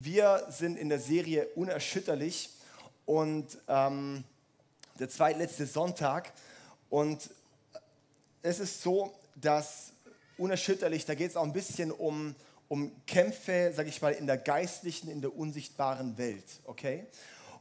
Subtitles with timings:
[0.00, 2.50] Wir sind in der Serie Unerschütterlich
[3.04, 4.22] und ähm,
[5.00, 6.32] der zweitletzte Sonntag.
[6.88, 7.30] Und
[8.42, 9.90] es ist so, dass
[10.36, 12.36] Unerschütterlich, da geht es auch ein bisschen um,
[12.68, 16.44] um Kämpfe, sage ich mal, in der geistlichen, in der unsichtbaren Welt.
[16.66, 17.04] Okay?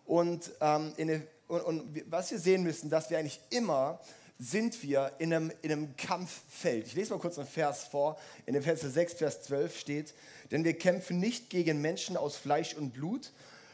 [0.06, 4.00] Und, ähm, eine, und, und was wir sehen müssen, dass wir eigentlich immer
[4.40, 6.88] sind wir in einem, in einem Kampffeld.
[6.88, 8.20] Ich lese mal kurz einen Vers vor.
[8.46, 10.14] In dem Vers 6, Vers 12 steht,
[10.52, 13.32] denn wir kämpfen nicht gegen Menschen aus Fleisch und Blut,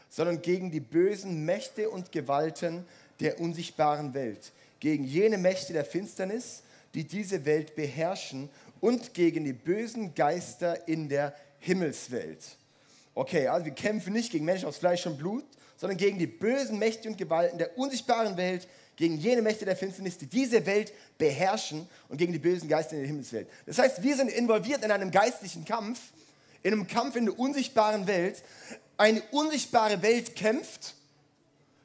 [0.08, 2.86] sondern gegen die bösen Mächte und Gewalten
[3.20, 6.62] der unsichtbaren Welt, gegen jene Mächte der Finsternis,
[6.94, 8.48] die diese Welt beherrschen
[8.80, 12.38] und gegen die bösen Geister in der Himmelswelt.
[13.14, 15.44] Okay, also wir kämpfen nicht gegen Menschen aus Fleisch und Blut,
[15.76, 20.18] sondern gegen die bösen Mächte und Gewalten der unsichtbaren Welt, gegen jene Mächte der Finsternis,
[20.18, 23.48] die diese Welt beherrschen und gegen die bösen Geister in der Himmelswelt.
[23.66, 26.00] Das heißt, wir sind involviert in einem geistlichen Kampf,
[26.62, 28.42] in einem Kampf in der unsichtbaren Welt.
[28.96, 30.94] Eine unsichtbare Welt kämpft.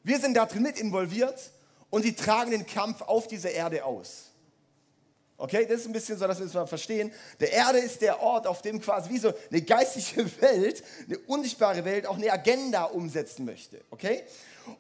[0.04, 1.52] Wir sind da drin mit involviert
[1.90, 4.30] und sie tragen den Kampf auf dieser Erde aus.
[5.38, 7.14] Okay, das ist ein bisschen so, dass wir das mal verstehen.
[7.40, 11.86] Der Erde ist der Ort, auf dem quasi wie so eine geistliche Welt, eine unsichtbare
[11.86, 13.80] Welt auch eine Agenda umsetzen möchte.
[13.90, 14.24] Okay?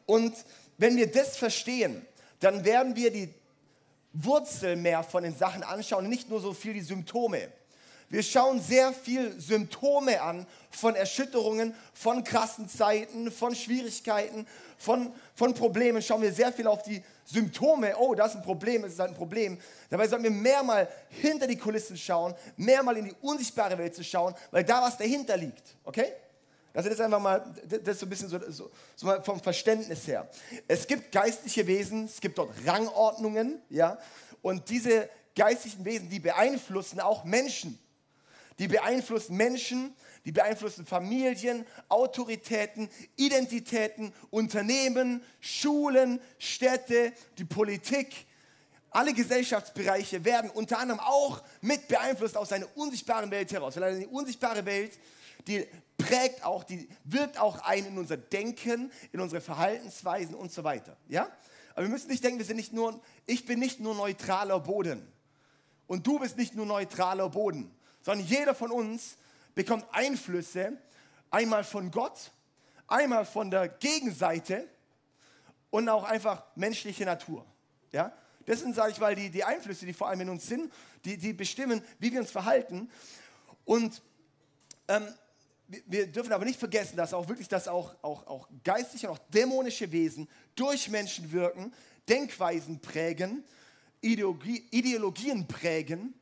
[0.05, 0.35] Und
[0.77, 2.05] wenn wir das verstehen,
[2.39, 3.33] dann werden wir die
[4.13, 7.49] Wurzel mehr von den Sachen anschauen, nicht nur so viel die Symptome.
[8.11, 14.47] Wir schauen sehr viel Symptome an von Erschütterungen, von krassen Zeiten, von Schwierigkeiten,
[14.79, 16.01] von, von Problemen.
[16.01, 17.95] Schauen wir sehr viel auf die Symptome.
[17.97, 19.59] Oh, das ist ein Problem, es ist ein Problem.
[19.91, 23.93] Dabei sollten wir mehr mal hinter die Kulissen schauen, mehr mal in die unsichtbare Welt
[23.93, 25.75] zu schauen, weil da was dahinter liegt.
[25.83, 26.11] Okay?
[26.73, 30.07] Das ist einfach mal, das ist so ein bisschen so, so, so mal vom Verständnis
[30.07, 30.29] her.
[30.67, 33.97] Es gibt geistliche Wesen, es gibt dort Rangordnungen, ja,
[34.41, 37.79] und diese geistlichen Wesen, die beeinflussen auch Menschen
[38.59, 39.95] die beeinflussen Menschen,
[40.25, 48.27] die beeinflussen Familien, Autoritäten, Identitäten, Unternehmen, Schulen, Städte, die Politik.
[48.91, 53.77] Alle Gesellschaftsbereiche werden unter anderem auch mit beeinflusst aus einer unsichtbaren Welt heraus.
[53.77, 54.99] Weil eine unsichtbare Welt,
[55.47, 55.65] die
[55.97, 60.97] prägt auch, die wirkt auch ein in unser Denken, in unsere Verhaltensweisen und so weiter.
[61.07, 61.27] Ja?
[61.73, 65.11] Aber wir müssen nicht denken, wir sind nicht nur, ich bin nicht nur neutraler Boden.
[65.87, 69.17] Und du bist nicht nur neutraler Boden sondern jeder von uns
[69.55, 70.77] bekommt Einflüsse,
[71.29, 72.31] einmal von Gott,
[72.87, 74.67] einmal von der Gegenseite
[75.69, 77.45] und auch einfach menschliche Natur.
[77.91, 78.13] Ja?
[78.45, 80.73] Das sind, sage ich mal, die, die Einflüsse, die vor allem in uns sind,
[81.05, 82.89] die, die bestimmen, wie wir uns verhalten.
[83.65, 84.01] Und
[84.87, 85.07] ähm,
[85.85, 89.29] wir dürfen aber nicht vergessen, dass auch wirklich, dass auch, auch, auch geistliche und auch
[89.29, 91.73] dämonische Wesen durch Menschen wirken,
[92.07, 93.43] Denkweisen prägen,
[94.01, 96.13] Ideologie, Ideologien prägen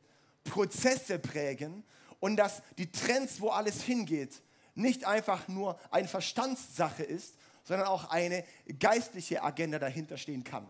[0.48, 1.84] Prozesse prägen
[2.20, 4.42] und dass die Trends, wo alles hingeht,
[4.74, 7.34] nicht einfach nur eine Verstandssache ist,
[7.64, 8.44] sondern auch eine
[8.78, 10.66] geistliche Agenda dahinter stehen kann.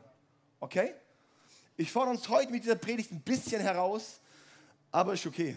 [0.61, 0.95] Okay?
[1.77, 4.21] Ich fordere uns heute mit dieser Predigt ein bisschen heraus,
[4.91, 5.57] aber ist okay.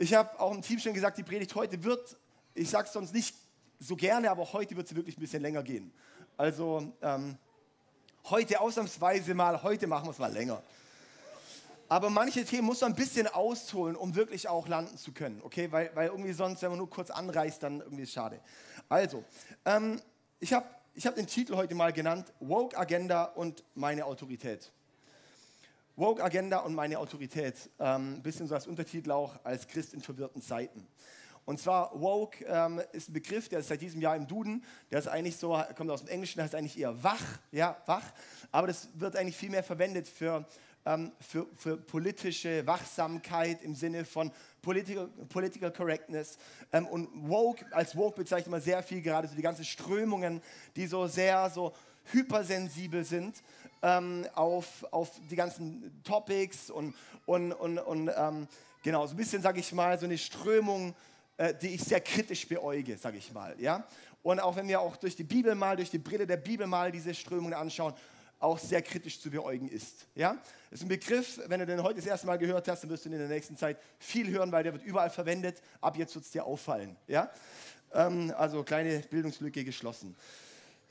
[0.00, 2.16] Ich habe auch im Team schon gesagt, die Predigt heute wird,
[2.54, 3.36] ich sage es sonst nicht
[3.78, 5.92] so gerne, aber heute wird sie wirklich ein bisschen länger gehen.
[6.38, 7.36] Also ähm,
[8.30, 10.62] heute ausnahmsweise mal, heute machen wir es mal länger.
[11.90, 15.70] Aber manche Themen muss man ein bisschen ausholen, um wirklich auch landen zu können, okay?
[15.70, 18.40] Weil, weil irgendwie sonst, wenn man nur kurz anreißt, dann irgendwie ist schade.
[18.88, 19.22] Also,
[19.66, 20.00] ähm,
[20.38, 24.72] ich habe ich hab den Titel heute mal genannt, Woke Agenda und meine Autorität.
[26.00, 27.68] Woke Agenda und meine Autorität.
[27.76, 30.86] Ein ähm, bisschen so als Untertitel auch als Christ in verwirrten Zeiten.
[31.44, 34.64] Und zwar Woke ähm, ist ein Begriff, der ist seit diesem Jahr im Duden.
[34.90, 37.22] Der ist eigentlich so, kommt aus dem Englischen, heißt eigentlich eher wach,
[37.52, 38.14] ja, wach.
[38.50, 40.46] Aber das wird eigentlich viel mehr verwendet für
[40.86, 44.32] ähm, für, für, politische Wachsamkeit im Sinne von
[44.62, 46.38] Political, political Correctness.
[46.72, 50.40] Ähm, und Woke, als Woke bezeichnet man sehr viel gerade so die ganzen Strömungen,
[50.76, 51.74] die so sehr so
[52.12, 53.42] hypersensibel sind
[53.82, 56.94] ähm, auf, auf die ganzen Topics und,
[57.26, 58.48] und, und, und ähm,
[58.82, 60.94] genau, so ein bisschen, sage ich mal, so eine Strömung,
[61.36, 63.54] äh, die ich sehr kritisch beäuge, sage ich mal.
[63.58, 63.86] Ja?
[64.22, 66.92] Und auch wenn wir auch durch die Bibel mal, durch die Brille der Bibel mal
[66.92, 67.94] diese Strömungen anschauen,
[68.38, 70.06] auch sehr kritisch zu beäugen ist.
[70.14, 70.34] Ja?
[70.70, 73.04] Das ist ein Begriff, wenn du den heute das erste Mal gehört hast, dann wirst
[73.04, 75.62] du ihn in der nächsten Zeit viel hören, weil der wird überall verwendet.
[75.80, 76.96] Ab jetzt wird es dir auffallen.
[77.06, 77.30] Ja?
[77.92, 80.16] Ähm, also kleine Bildungslücke geschlossen.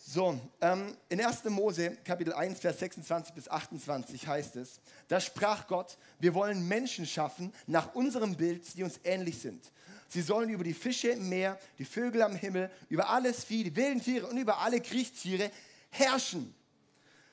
[0.02, 1.44] So, ähm, in 1.
[1.50, 4.80] Mose Kapitel 1, Vers 26 bis 28 heißt es,
[5.10, 9.74] da sprach Gott, wir wollen Menschen schaffen nach unserem Bild, die uns ähnlich sind.
[10.08, 13.76] Sie sollen über die Fische im Meer, die Vögel am Himmel, über alles Vieh, die
[13.76, 15.52] wilden Tiere und über alle Kriechtiere
[15.90, 16.56] herrschen.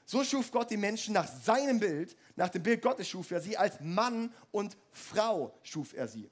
[0.05, 3.57] So schuf Gott die Menschen nach seinem Bild, nach dem Bild Gottes schuf er sie,
[3.57, 6.29] als Mann und Frau schuf er sie.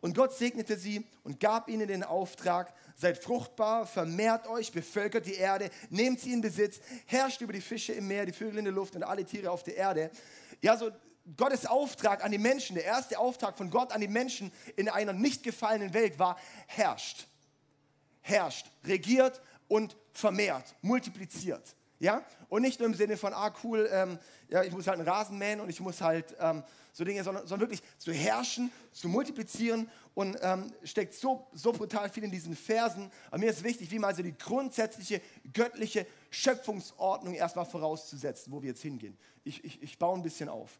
[0.00, 5.36] Und Gott segnete sie und gab ihnen den Auftrag, seid fruchtbar, vermehrt euch, bevölkert die
[5.36, 8.74] Erde, nehmt sie in Besitz, herrscht über die Fische im Meer, die Vögel in der
[8.74, 10.10] Luft und alle Tiere auf der Erde.
[10.60, 10.90] Ja, so
[11.36, 15.12] Gottes Auftrag an die Menschen, der erste Auftrag von Gott an die Menschen in einer
[15.12, 17.28] nicht gefallenen Welt war, herrscht.
[18.20, 21.76] Herrscht, regiert und vermehrt, multipliziert.
[22.00, 22.24] Ja?
[22.48, 24.18] Und nicht nur im Sinne von, ah cool, ähm,
[24.48, 26.62] ja, ich muss halt einen Rasen mähen und ich muss halt ähm,
[26.92, 32.08] so Dinge, sondern, sondern, wirklich zu herrschen, zu multiplizieren und ähm, steckt so, so brutal
[32.08, 33.10] viel in diesen Versen.
[33.28, 35.20] Aber mir ist wichtig, wie mal so die grundsätzliche
[35.52, 39.16] göttliche Schöpfungsordnung erstmal vorauszusetzen, wo wir jetzt hingehen.
[39.44, 40.78] Ich, ich, ich baue ein bisschen auf.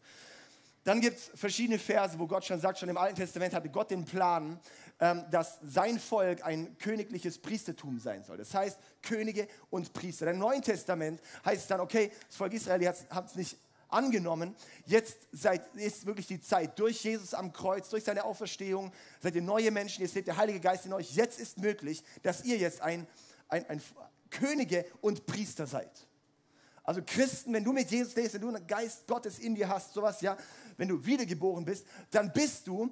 [0.83, 3.91] Dann gibt es verschiedene Verse, wo Gott schon sagt, schon im Alten Testament hatte Gott
[3.91, 4.59] den Plan,
[4.99, 8.37] ähm, dass sein Volk ein königliches Priestertum sein soll.
[8.37, 10.29] Das heißt, Könige und Priester.
[10.31, 13.57] Im Neuen Testament heißt es dann, okay, das Volk Israel hat es nicht
[13.89, 14.55] angenommen.
[14.85, 19.41] Jetzt seid, ist wirklich die Zeit durch Jesus am Kreuz, durch seine Auferstehung, seid ihr
[19.41, 21.15] neue Menschen, jetzt lebt der Heilige Geist in euch.
[21.15, 23.07] Jetzt ist möglich, dass ihr jetzt ein,
[23.47, 23.81] ein, ein
[24.29, 25.91] Könige und Priester seid.
[26.83, 29.93] Also Christen, wenn du mit Jesus lebst, wenn du einen Geist Gottes in dir hast,
[29.93, 30.35] sowas, ja,
[30.79, 32.89] wenn du wiedergeboren bist, dann bist du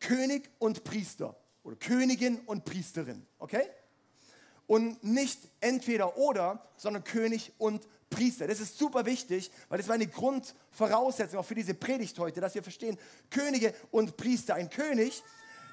[0.00, 3.62] König und Priester oder Königin und Priesterin, okay?
[4.66, 8.48] Und nicht entweder oder, sondern König und Priester.
[8.48, 12.56] Das ist super wichtig, weil das war eine Grundvoraussetzung auch für diese Predigt heute, dass
[12.56, 12.98] wir verstehen,
[13.30, 14.56] Könige und Priester.
[14.56, 15.22] Ein König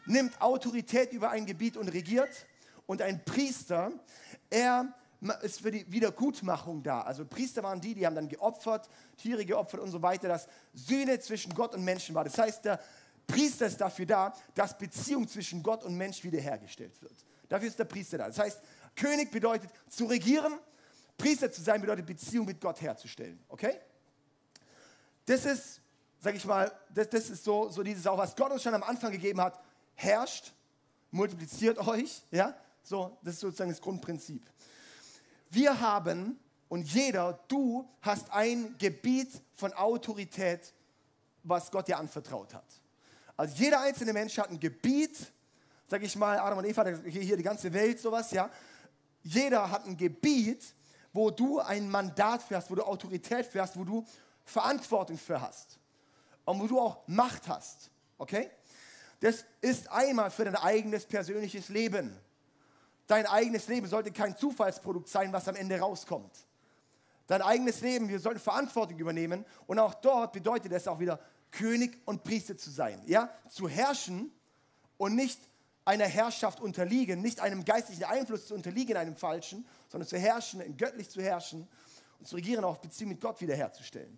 [0.05, 2.45] nimmt Autorität über ein Gebiet und regiert
[2.85, 3.91] und ein Priester,
[4.51, 4.93] er
[5.41, 7.01] ist für die Wiedergutmachung da.
[7.01, 11.19] Also Priester waren die, die haben dann geopfert, Tiere geopfert und so weiter, dass Sühne
[11.19, 12.23] zwischen Gott und Menschen war.
[12.23, 12.79] Das heißt, der
[13.27, 17.13] Priester ist dafür da, dass Beziehung zwischen Gott und Mensch wiederhergestellt wird.
[17.47, 18.27] Dafür ist der Priester da.
[18.27, 18.61] Das heißt,
[18.95, 20.59] König bedeutet zu regieren,
[21.17, 23.39] Priester zu sein bedeutet Beziehung mit Gott herzustellen.
[23.47, 23.79] Okay?
[25.25, 25.81] Das ist,
[26.19, 28.83] sag ich mal, das, das ist so, so dieses auch, was Gott uns schon am
[28.83, 29.59] Anfang gegeben hat.
[29.95, 30.53] Herrscht,
[31.11, 32.55] multipliziert euch, ja?
[32.83, 34.43] So, das ist sozusagen das Grundprinzip.
[35.53, 40.73] Wir haben und jeder, du hast ein Gebiet von Autorität,
[41.43, 42.65] was Gott dir anvertraut hat.
[43.37, 45.31] Also jeder einzelne Mensch hat ein Gebiet,
[45.85, 48.49] sag ich mal, Adam und Eva, hier die ganze Welt, sowas, ja.
[49.21, 50.73] Jeder hat ein Gebiet,
[51.13, 54.03] wo du ein Mandat für hast, wo du Autorität für hast, wo du
[54.43, 55.77] Verantwortung für hast
[56.45, 57.91] und wo du auch Macht hast.
[58.17, 58.49] Okay?
[59.19, 62.19] Das ist einmal für dein eigenes persönliches Leben.
[63.13, 66.31] Dein eigenes Leben sollte kein Zufallsprodukt sein, was am Ende rauskommt.
[67.27, 71.19] Dein eigenes Leben, wir sollten Verantwortung übernehmen und auch dort bedeutet es auch wieder
[71.51, 74.31] König und Priester zu sein, ja, zu herrschen
[74.97, 75.39] und nicht
[75.85, 81.07] einer Herrschaft unterliegen, nicht einem geistlichen Einfluss zu unterliegen, einem falschen, sondern zu herrschen, göttlich
[81.07, 81.67] zu herrschen
[82.17, 84.17] und zu regieren, auch Beziehung mit Gott wiederherzustellen.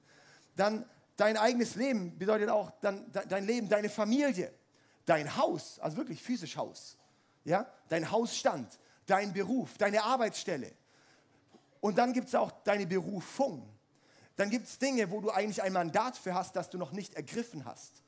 [0.55, 0.85] Dann
[1.17, 4.53] dein eigenes Leben bedeutet auch dann dein Leben, deine Familie,
[5.05, 6.95] dein Haus, also wirklich physisch Haus
[7.45, 7.65] ja?
[7.87, 10.71] dein Hausstand, dein Beruf, deine Arbeitsstelle.
[11.81, 13.69] Und dann gibt es auch deine Berufung.
[14.35, 17.13] Dann gibt es Dinge, wo du eigentlich ein Mandat für hast, das du noch nicht
[17.13, 18.03] ergriffen hast.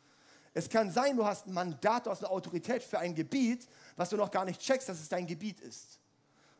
[0.53, 4.09] Es kann sein, du hast ein Mandat, du hast eine Autorität für ein Gebiet, was
[4.09, 5.99] du noch gar nicht checkst, dass es dein Gebiet ist.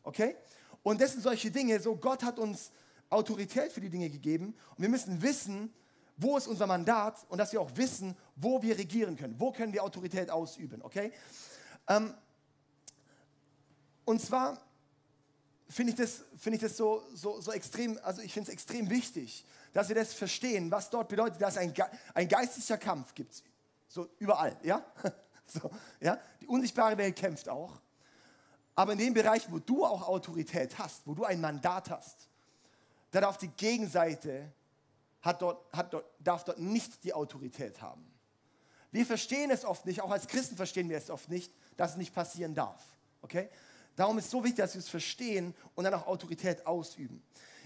[0.03, 0.35] Okay?
[0.83, 2.71] Und das sind solche Dinge, so Gott hat uns
[3.09, 5.73] Autorität für die Dinge gegeben und wir müssen wissen,
[6.17, 9.73] wo ist unser Mandat und dass wir auch wissen, wo wir regieren können, wo können
[9.73, 10.81] wir Autorität ausüben.
[10.81, 11.11] Okay?
[11.87, 12.13] Ähm,
[14.07, 14.57] und zwar
[15.68, 18.90] finde ich das, find ich das so, so, so extrem, also ich finde es extrem
[18.90, 21.73] wichtig, dass wir das verstehen, was dort bedeutet, dass ein,
[22.14, 23.44] ein geistlicher Kampf gibt.
[23.90, 24.83] So überall, ja?
[25.49, 25.71] So,
[26.02, 26.19] ja?
[26.42, 27.80] Die unsichtbare Welt kämpft auch.
[28.76, 32.28] Aber in dem Bereich, wo du auch Autorität hast, wo du ein Mandat hast,
[33.11, 34.52] da darf die Gegenseite,
[35.21, 38.06] hat dort, hat dort, darf dort nicht die Autorität haben.
[38.92, 41.97] Wir verstehen es oft nicht, auch als Christen verstehen wir es oft nicht, dass es
[41.97, 42.83] nicht passieren darf.
[43.21, 43.49] Okay?
[43.97, 47.23] Darum ist es so wichtig, dass wir es verstehen und dann auch Autorität ausüben.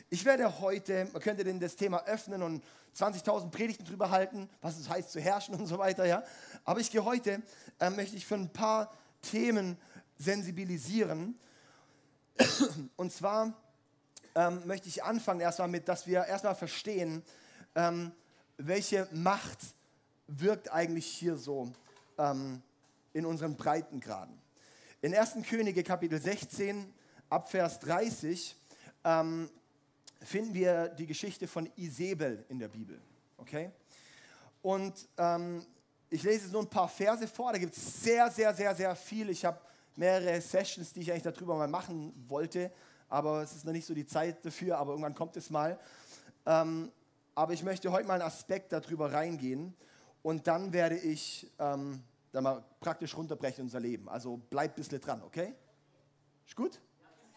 [0.09, 2.63] Ich werde heute, man könnte denn das Thema öffnen und
[2.97, 6.23] 20.000 Predigten drüber halten, was es heißt zu herrschen und so weiter, ja.
[6.63, 7.41] Aber ich gehe heute,
[7.79, 9.77] äh, möchte ich für ein paar Themen
[10.17, 11.38] sensibilisieren.
[12.95, 13.53] Und zwar
[14.33, 17.23] ähm, möchte ich anfangen erstmal mit, dass wir erstmal verstehen,
[17.75, 18.13] ähm,
[18.55, 19.59] welche Macht
[20.27, 21.73] wirkt eigentlich hier so
[22.17, 22.61] ähm,
[23.11, 24.40] in unseren Breitengraden.
[25.03, 25.38] In 1.
[25.50, 26.93] Könige Kapitel 16
[27.27, 28.55] ab Vers 30
[29.03, 29.50] ähm,
[30.22, 33.01] finden wir die Geschichte von Isabel in der Bibel.
[33.38, 33.72] Okay?
[34.62, 35.65] Und ähm,
[36.08, 39.31] ich lese nur ein paar Verse vor, da gibt es sehr, sehr, sehr, sehr viel.
[39.31, 39.60] Ich habe
[39.96, 42.72] mehrere Sessions, die ich eigentlich darüber mal machen wollte,
[43.10, 45.79] aber es ist noch nicht so die Zeit dafür, aber irgendwann kommt es mal.
[46.46, 46.91] Ähm,
[47.34, 49.74] aber ich möchte heute mal einen Aspekt darüber reingehen
[50.22, 54.07] und dann werde ich ähm, da mal praktisch runterbrechen unser Leben.
[54.09, 55.53] Also bleibt ein bisschen dran, okay?
[56.45, 56.79] Ist gut?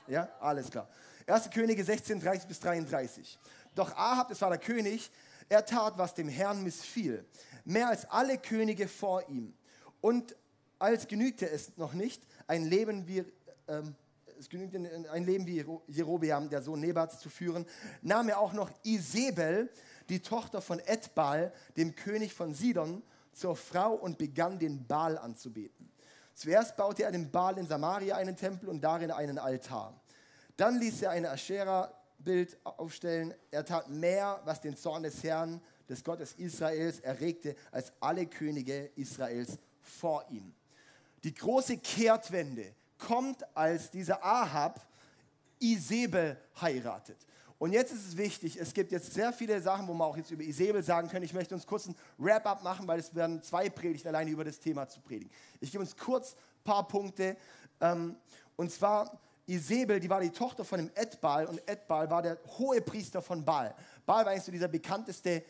[0.06, 0.88] Ja, alles klar.
[1.26, 1.50] 1.
[1.50, 3.38] Könige 16, 30 bis 33.
[3.74, 5.10] Doch Ahab, das war der König,
[5.48, 7.24] er tat, was dem Herrn missfiel,
[7.64, 9.54] mehr als alle Könige vor ihm.
[10.00, 10.36] Und
[10.78, 13.24] als genügte es noch nicht, ein Leben wie,
[13.68, 13.94] ähm,
[14.38, 14.78] es genügte
[15.10, 17.66] ein Leben wie Jerobeam, der Sohn Nebats, zu führen,
[18.02, 19.70] nahm er auch noch Isabel,
[20.08, 23.02] die Tochter von Edbal, dem König von Sidon,
[23.36, 25.90] zur Frau und begann den Baal anzubeten.
[26.34, 30.00] Zuerst baute er dem Baal in Samaria einen Tempel und darin einen Altar.
[30.56, 33.34] Dann ließ er ein Aschera-Bild aufstellen.
[33.50, 38.90] Er tat mehr, was den Zorn des Herrn, des Gottes Israels, erregte, als alle Könige
[38.96, 40.54] Israels vor ihm.
[41.22, 44.80] Die große Kehrtwende kommt, als dieser Ahab
[45.58, 47.16] Isabel heiratet.
[47.64, 50.30] Und jetzt ist es wichtig, es gibt jetzt sehr viele Sachen, wo wir auch jetzt
[50.30, 51.25] über Isabel sagen können.
[51.25, 54.61] Ich möchte uns kurz ein Wrap-up machen, weil es werden zwei Predigten alleine über das
[54.61, 55.30] Thema zu predigen.
[55.62, 57.38] Ich gebe uns kurz ein paar Punkte.
[57.80, 58.16] Ähm,
[58.56, 62.83] und zwar Isabel, die war die Tochter von dem Edbal und Edbal war der hohe
[62.83, 63.75] Priester von Baal.
[64.04, 65.42] Baal war eigentlich so dieser bekannteste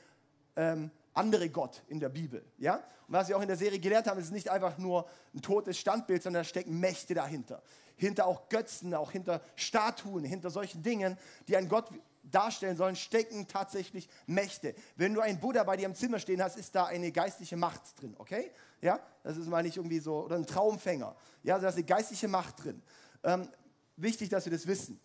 [0.54, 2.44] ähm, andere Gott in der Bibel.
[2.59, 2.76] Ja?
[3.06, 5.78] Und was wir auch in der Serie gelernt haben, ist nicht einfach nur ein totes
[5.78, 7.62] Standbild, sondern da stecken Mächte dahinter.
[7.97, 11.16] Hinter auch Götzen, auch hinter Statuen, hinter solchen Dingen,
[11.47, 11.90] die einen Gott
[12.30, 14.75] darstellen sollen, stecken tatsächlich Mächte.
[14.97, 18.00] Wenn du einen Buddha bei dir im Zimmer stehen hast, ist da eine geistliche Macht
[18.00, 18.50] drin, okay?
[18.80, 21.14] Ja, das ist mal nicht irgendwie so, oder ein Traumfänger.
[21.42, 22.83] Ja, da ist eine geistliche Macht drin.
[23.23, 23.49] Ähm,
[23.97, 25.00] wichtig, dass wir das wissen.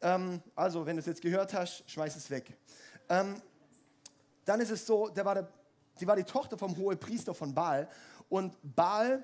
[0.00, 2.52] Ähm, also, wenn du es jetzt gehört hast, schmeiß es weg.
[3.08, 3.40] Ähm,
[4.46, 5.48] dann ist es so, der war der,
[5.96, 7.88] sie war die Tochter vom Hohepriester von Baal
[8.30, 9.22] und Baal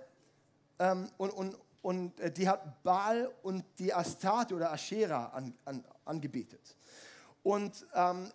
[0.78, 5.84] ähm, und, und, und äh, die hat Baal und die Astarte oder Aschera an, an,
[6.04, 6.76] angebetet.
[7.42, 8.30] Und ähm,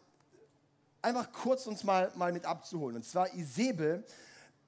[1.02, 2.96] einfach kurz uns mal, mal mit abzuholen.
[2.98, 4.04] Und zwar Isabel,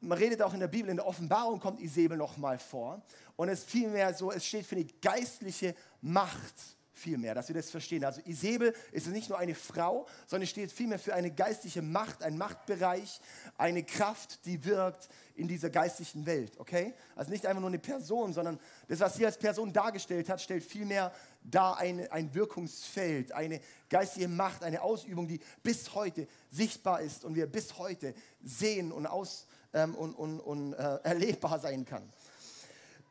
[0.01, 3.01] man redet auch in der Bibel, in der Offenbarung kommt Isabel nochmal vor.
[3.35, 8.03] Und es vielmehr so, es steht für die geistliche Macht vielmehr, dass wir das verstehen.
[8.03, 12.37] Also Isabel ist nicht nur eine Frau, sondern steht vielmehr für eine geistliche Macht, ein
[12.37, 13.19] Machtbereich,
[13.57, 16.93] eine Kraft, die wirkt in dieser geistlichen Welt, okay?
[17.15, 20.63] Also nicht einfach nur eine Person, sondern das, was sie als Person dargestellt hat, stellt
[20.63, 27.23] vielmehr dar ein, ein Wirkungsfeld, eine geistige Macht, eine Ausübung, die bis heute sichtbar ist
[27.23, 28.13] und wir bis heute
[28.43, 32.03] sehen und, aus, ähm, und, und, und äh, erlebbar sein kann.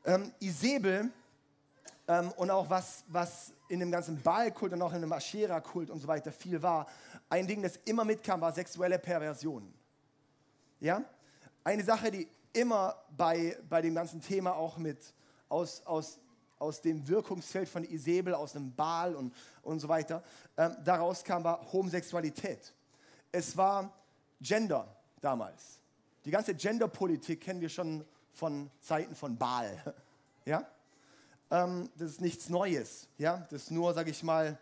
[0.04, 1.11] Ähm, Isabel
[2.07, 6.01] ähm, und auch was, was in dem ganzen Baalkult und auch in dem Aschera-Kult und
[6.01, 6.87] so weiter viel war.
[7.29, 9.73] Ein Ding, das immer mitkam, war sexuelle Perversion.
[10.81, 11.05] Ja?
[11.65, 15.13] Eine Sache, die immer bei, bei dem ganzen Thema auch mit
[15.49, 16.19] aus, aus,
[16.59, 20.23] aus dem Wirkungsfeld von Isabel, aus dem Baal und, und so weiter,
[20.57, 22.73] ähm, daraus kam, war Homosexualität.
[23.31, 23.93] Es war
[24.41, 25.81] Gender damals.
[26.25, 29.95] Die ganze Genderpolitik kennen wir schon von Zeiten von Baal.
[30.45, 30.67] Ja?
[31.50, 33.09] Ähm, das ist nichts Neues.
[33.19, 33.47] Ja?
[33.50, 34.59] Das ist nur, sage ich mal,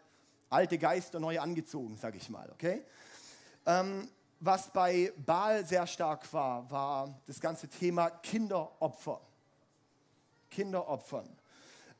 [0.48, 2.50] alte Geister neu angezogen, sage ich mal.
[2.52, 2.82] Okay?
[3.66, 9.20] Ähm, was bei Baal sehr stark war, war das ganze Thema Kinderopfer.
[10.50, 11.28] Kinderopfern.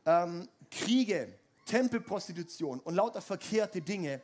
[0.05, 4.21] Ähm, Kriege, Tempelprostitution und lauter verkehrte Dinge.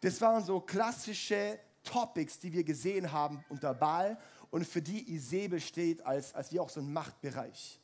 [0.00, 4.18] Das waren so klassische Topics, die wir gesehen haben unter Baal
[4.50, 7.78] und für die Isabel steht als, als wie auch so ein Machtbereich.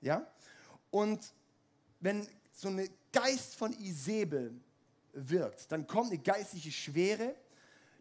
[0.00, 0.26] Ja?
[0.90, 1.32] Und
[2.00, 4.52] wenn so ein Geist von Isabel
[5.12, 7.34] wirkt, dann kommt eine geistliche Schwere,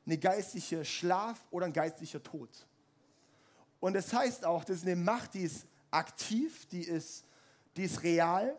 [0.05, 2.49] eine geistliche Schlaf oder ein geistlicher Tod.
[3.79, 7.23] Und das heißt auch, das ist eine Macht, die ist aktiv, die ist,
[7.75, 8.55] die ist real.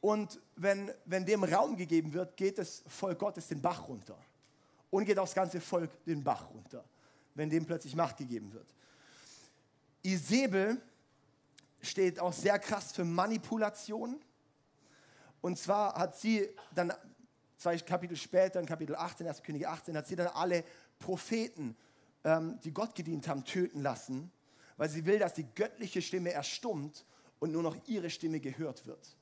[0.00, 4.18] Und wenn, wenn dem Raum gegeben wird, geht das Volk Gottes den Bach runter.
[4.90, 6.84] Und geht auch das ganze Volk den Bach runter,
[7.34, 8.66] wenn dem plötzlich Macht gegeben wird.
[10.02, 10.80] Isabel
[11.80, 14.20] steht auch sehr krass für Manipulation
[15.40, 16.92] und zwar hat sie dann
[17.56, 19.42] zwei Kapitel später, in Kapitel 18, 1.
[19.42, 20.64] Könige 18, hat sie dann alle
[20.98, 21.76] Propheten,
[22.24, 24.30] ähm, die Gott gedient haben, töten lassen,
[24.76, 27.04] weil sie will, dass die göttliche Stimme erstummt
[27.38, 29.16] und nur noch ihre Stimme gehört wird.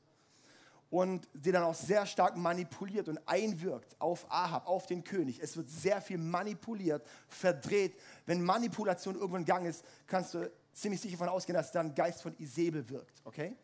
[0.90, 5.38] Und sie dann auch sehr stark manipuliert und einwirkt auf Ahab, auf den König.
[5.42, 7.94] Es wird sehr viel manipuliert, verdreht.
[8.24, 12.34] Wenn Manipulation irgendwann gang ist, kannst du ziemlich sicher davon ausgehen, dass dann Geist von
[12.38, 13.20] Isabel wirkt.
[13.24, 13.54] Okay?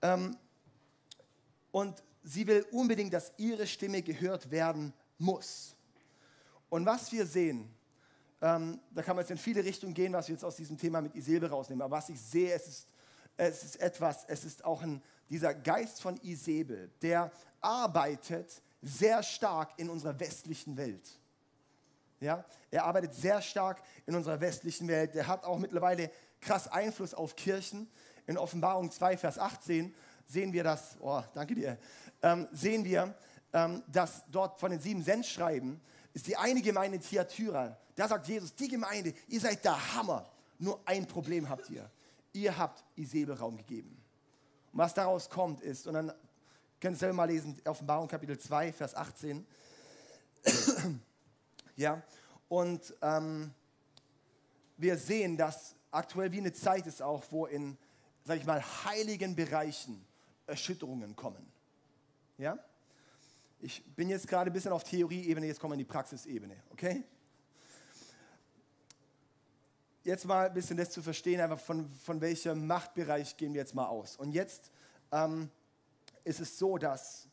[0.00, 0.36] Ähm,
[1.72, 5.74] und sie will unbedingt, dass ihre Stimme gehört werden muss.
[6.68, 7.68] Und was wir sehen,
[8.42, 11.00] ähm, da kann man jetzt in viele Richtungen gehen, was wir jetzt aus diesem Thema
[11.00, 11.82] mit Isilbe rausnehmen.
[11.82, 12.86] Aber was ich sehe, es ist,
[13.36, 19.72] es ist etwas, es ist auch ein, dieser Geist von Isabel, der arbeitet sehr stark
[19.76, 21.18] in unserer westlichen Welt.
[22.20, 22.44] Ja?
[22.70, 25.14] Er arbeitet sehr stark in unserer westlichen Welt.
[25.14, 26.10] Er hat auch mittlerweile
[26.40, 27.88] krass Einfluss auf Kirchen.
[28.26, 29.94] In Offenbarung 2, Vers 18
[30.30, 31.76] sehen wir das, oh, danke dir,
[32.22, 33.14] ähm, sehen wir,
[33.52, 35.80] ähm, dass dort von den sieben Sendschreiben
[36.12, 37.76] ist die eine Gemeinde Thyatira.
[37.94, 40.28] Da sagt Jesus, die Gemeinde, ihr seid der Hammer.
[40.58, 41.88] Nur ein Problem habt ihr.
[42.32, 43.96] Ihr habt Isabel Raum gegeben.
[44.72, 46.12] Und was daraus kommt ist, und dann
[46.80, 49.46] könnt ihr selber mal lesen, Offenbarung Kapitel 2, Vers 18.
[51.76, 52.02] ja,
[52.48, 53.52] und ähm,
[54.76, 57.76] wir sehen, dass aktuell wie eine Zeit ist auch, wo in,
[58.24, 60.04] sag ich mal, heiligen Bereichen
[60.50, 61.50] Erschütterungen kommen.
[62.36, 62.58] Ja?
[63.60, 67.04] Ich bin jetzt gerade ein bisschen auf Theorieebene, jetzt kommen wir in die Praxisebene, okay?
[70.02, 73.74] Jetzt mal ein bisschen das zu verstehen, einfach von, von welchem Machtbereich gehen wir jetzt
[73.74, 74.16] mal aus.
[74.16, 74.70] Und jetzt
[75.12, 75.50] ähm,
[76.24, 77.28] ist es so, dass,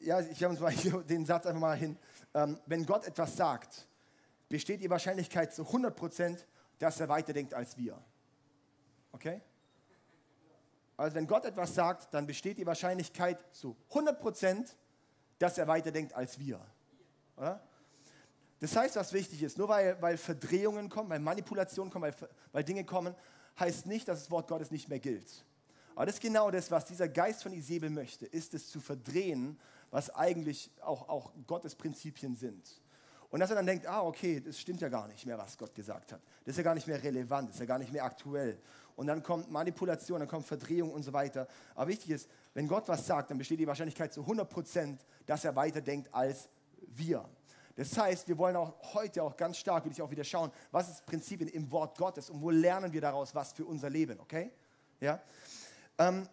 [0.00, 1.96] ja, ich habe uns mal hier den Satz einfach mal hin,
[2.34, 3.88] ähm, wenn Gott etwas sagt,
[4.50, 6.46] besteht die Wahrscheinlichkeit zu 100 Prozent,
[6.78, 7.98] dass er weiterdenkt als wir.
[9.12, 9.40] Okay?
[10.96, 14.76] Also wenn Gott etwas sagt, dann besteht die Wahrscheinlichkeit zu 100 Prozent,
[15.38, 16.60] dass er weiterdenkt als wir.
[17.36, 17.60] Oder?
[18.60, 22.64] Das heißt, was wichtig ist, nur weil, weil Verdrehungen kommen, weil Manipulationen kommen, weil, weil
[22.64, 23.14] Dinge kommen,
[23.58, 25.44] heißt nicht, dass das Wort Gottes nicht mehr gilt.
[25.94, 29.58] Aber das ist genau das, was dieser Geist von Isabel möchte, ist es zu verdrehen,
[29.90, 32.82] was eigentlich auch, auch Gottes Prinzipien sind.
[33.30, 35.74] Und dass er dann denkt, ah, okay, das stimmt ja gar nicht mehr, was Gott
[35.74, 36.20] gesagt hat.
[36.44, 38.58] Das ist ja gar nicht mehr relevant, das ist ja gar nicht mehr aktuell.
[38.96, 41.46] Und dann kommt Manipulation, dann kommt Verdrehung und so weiter.
[41.74, 45.44] Aber wichtig ist, wenn Gott was sagt, dann besteht die Wahrscheinlichkeit zu 100 Prozent, dass
[45.44, 46.48] er weiterdenkt als
[46.88, 47.28] wir.
[47.76, 50.88] Das heißt, wir wollen auch heute auch ganz stark, will ich auch wieder schauen, was
[50.88, 54.50] ist Prinzipien im Wort Gottes und wo lernen wir daraus was für unser Leben, okay?
[54.98, 55.20] Ja?
[55.98, 56.26] Ähm,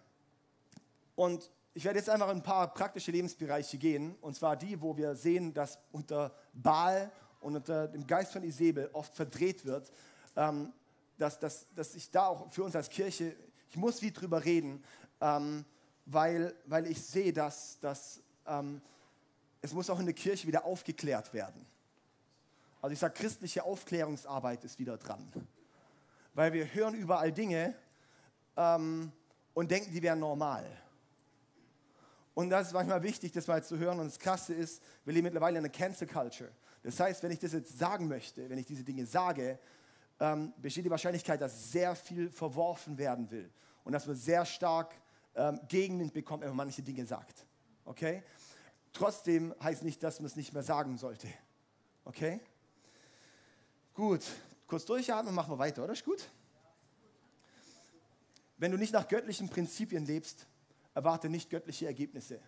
[1.16, 4.96] und ich werde jetzt einfach in ein paar praktische Lebensbereiche gehen, und zwar die, wo
[4.96, 9.92] wir sehen, dass unter Baal und unter dem Geist von Isabel oft verdreht wird,
[10.38, 10.72] ähm,
[11.18, 13.36] dass, dass, dass ich da auch für uns als Kirche,
[13.70, 14.84] ich muss wie drüber reden,
[15.22, 15.66] ähm,
[16.06, 18.82] weil, weil ich sehe, dass, dass ähm,
[19.62, 21.66] es muss auch in der Kirche wieder aufgeklärt werden.
[22.82, 25.32] Also ich sage, christliche Aufklärungsarbeit ist wieder dran.
[26.34, 27.74] Weil wir hören überall Dinge
[28.58, 29.12] ähm,
[29.54, 30.66] und denken, die wären normal.
[32.34, 34.00] Und das ist manchmal wichtig, das mal zu hören.
[34.00, 36.52] Und das Krasse ist, wir leben mittlerweile in einer Cancel Culture.
[36.82, 39.60] Das heißt, wenn ich das jetzt sagen möchte, wenn ich diese Dinge sage,
[40.20, 43.52] ähm, besteht die Wahrscheinlichkeit, dass sehr viel verworfen werden will.
[43.84, 44.96] Und dass man sehr stark
[45.36, 47.46] ähm, Gegenwind bekommt, wenn man manche Dinge sagt.
[47.86, 48.24] Okay?
[48.94, 51.28] Trotzdem heißt nicht, dass man es nicht mehr sagen sollte.
[52.06, 52.40] Okay?
[53.94, 54.24] Gut.
[54.68, 55.94] Kurz durchatmen, machen wir weiter, oder?
[55.94, 56.30] Ist gut?
[58.58, 60.48] Wenn du nicht nach göttlichen Prinzipien lebst,
[60.94, 62.40] erwarte nicht göttliche Ergebnisse.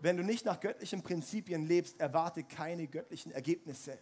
[0.00, 3.98] Wenn du nicht nach göttlichen Prinzipien lebst, erwarte keine göttlichen Ergebnisse.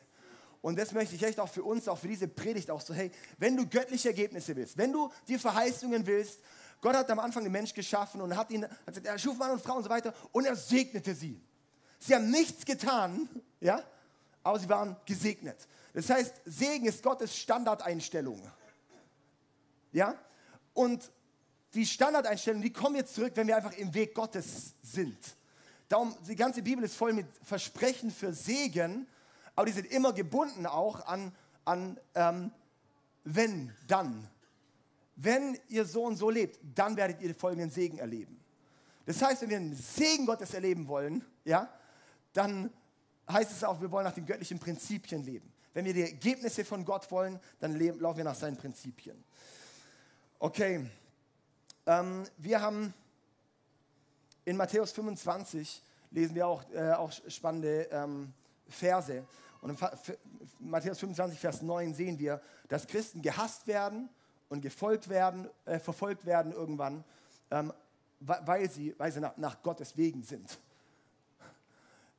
[0.61, 3.11] Und das möchte ich echt auch für uns, auch für diese Predigt auch so, hey,
[3.39, 6.41] wenn du göttliche Ergebnisse willst, wenn du dir Verheißungen willst,
[6.81, 9.53] Gott hat am Anfang den Mensch geschaffen und hat ihn, hat gesagt, er schuf Mann
[9.53, 11.41] und Frau und so weiter und er segnete sie.
[11.99, 13.29] Sie haben nichts getan,
[13.61, 13.83] ja,
[14.43, 15.67] aber sie waren gesegnet.
[15.93, 18.41] Das heißt, Segen ist Gottes Standardeinstellung.
[19.93, 20.15] Ja?
[20.75, 21.11] Und
[21.75, 25.19] die Standardeinstellungen, die kommen jetzt zurück, wenn wir einfach im Weg Gottes sind.
[25.89, 29.07] Darum, die ganze Bibel ist voll mit Versprechen für Segen,
[29.59, 31.33] aber die sind immer gebunden auch an,
[31.65, 32.53] an ähm,
[33.25, 34.31] wenn, dann.
[35.17, 38.39] Wenn ihr so und so lebt, dann werdet ihr folgenden Segen erleben.
[39.05, 41.69] Das heißt, wenn wir einen Segen Gottes erleben wollen, ja,
[42.33, 42.73] dann
[43.29, 45.53] heißt es auch, wir wollen nach den göttlichen Prinzipien leben.
[45.75, 49.25] Wenn wir die Ergebnisse von Gott wollen, dann leben, laufen wir nach seinen Prinzipien.
[50.39, 50.89] Okay,
[51.85, 52.95] ähm, wir haben
[54.45, 58.33] in Matthäus 25 lesen wir auch, äh, auch spannende ähm,
[58.69, 59.25] Verse.
[59.61, 59.89] Und in
[60.61, 64.09] Matthäus 25, Vers 9 sehen wir, dass Christen gehasst werden
[64.49, 67.05] und gefolgt werden, äh, verfolgt werden irgendwann,
[67.51, 67.73] ähm,
[68.21, 70.59] weil sie, weil sie nach, nach Gottes Wegen sind.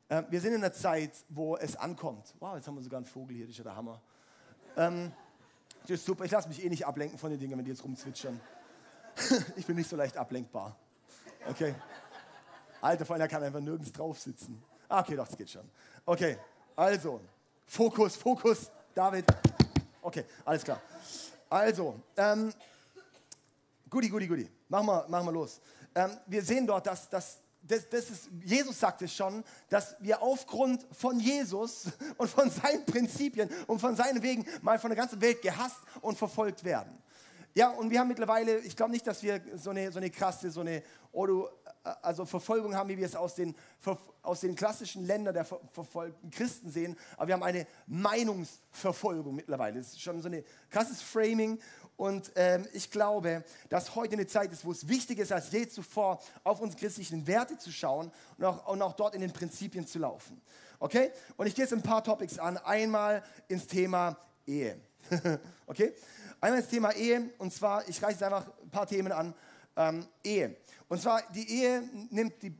[0.10, 2.34] Ähm, wir sind in einer Zeit, wo es ankommt.
[2.40, 4.02] Wow, jetzt haben wir sogar einen Vogel hier, das ist ja der Hammer.
[4.76, 5.12] Ähm,
[5.82, 7.84] das ist super, ich lasse mich eh nicht ablenken von den Dingen, wenn die jetzt
[7.84, 8.40] rumzwitschern.
[9.56, 10.76] ich bin nicht so leicht ablenkbar.
[11.48, 11.76] Okay.
[12.82, 14.64] Alter Freund, er kann einfach nirgends drauf sitzen.
[14.88, 15.70] Ah, okay, doch, das geht schon.
[16.06, 16.38] Okay,
[16.80, 17.20] also,
[17.66, 19.26] Fokus, Fokus, David.
[20.02, 20.82] Okay, alles klar.
[21.50, 22.54] Also, ähm,
[23.90, 24.50] Gudi, Gudi, Gudi.
[24.70, 25.60] Machen wir, machen wir los.
[25.94, 30.22] Ähm, wir sehen dort, dass, dass das, das ist, Jesus sagt es schon, dass wir
[30.22, 31.88] aufgrund von Jesus
[32.18, 36.18] und von seinen Prinzipien und von seinen Wegen mal von der ganzen Welt gehasst und
[36.18, 36.98] verfolgt werden.
[37.56, 40.50] Ja, und wir haben mittlerweile, ich glaube nicht, dass wir so eine, so eine krasse,
[40.50, 41.50] so eine, oh du
[41.84, 43.56] also Verfolgung haben, wie wir es aus den,
[44.22, 49.80] aus den klassischen Ländern der verfolgten Christen sehen, aber wir haben eine Meinungsverfolgung mittlerweile.
[49.80, 51.60] Das ist schon so ein krasses Framing
[52.00, 55.68] und ähm, ich glaube, dass heute eine Zeit ist, wo es wichtiger ist als je
[55.68, 59.86] zuvor, auf unsere christlichen Werte zu schauen und auch, und auch dort in den Prinzipien
[59.86, 60.42] zu laufen.
[60.80, 61.12] Okay?
[61.36, 62.58] Und ich gehe jetzt ein paar Topics an.
[62.58, 64.80] Einmal ins Thema Ehe.
[65.68, 65.94] okay?
[66.40, 69.34] Einmal ins Thema Ehe und zwar, ich reiche einfach ein paar Themen an.
[69.76, 70.56] Ähm, Ehe.
[70.90, 72.54] Und zwar, die Ehe nimmt die,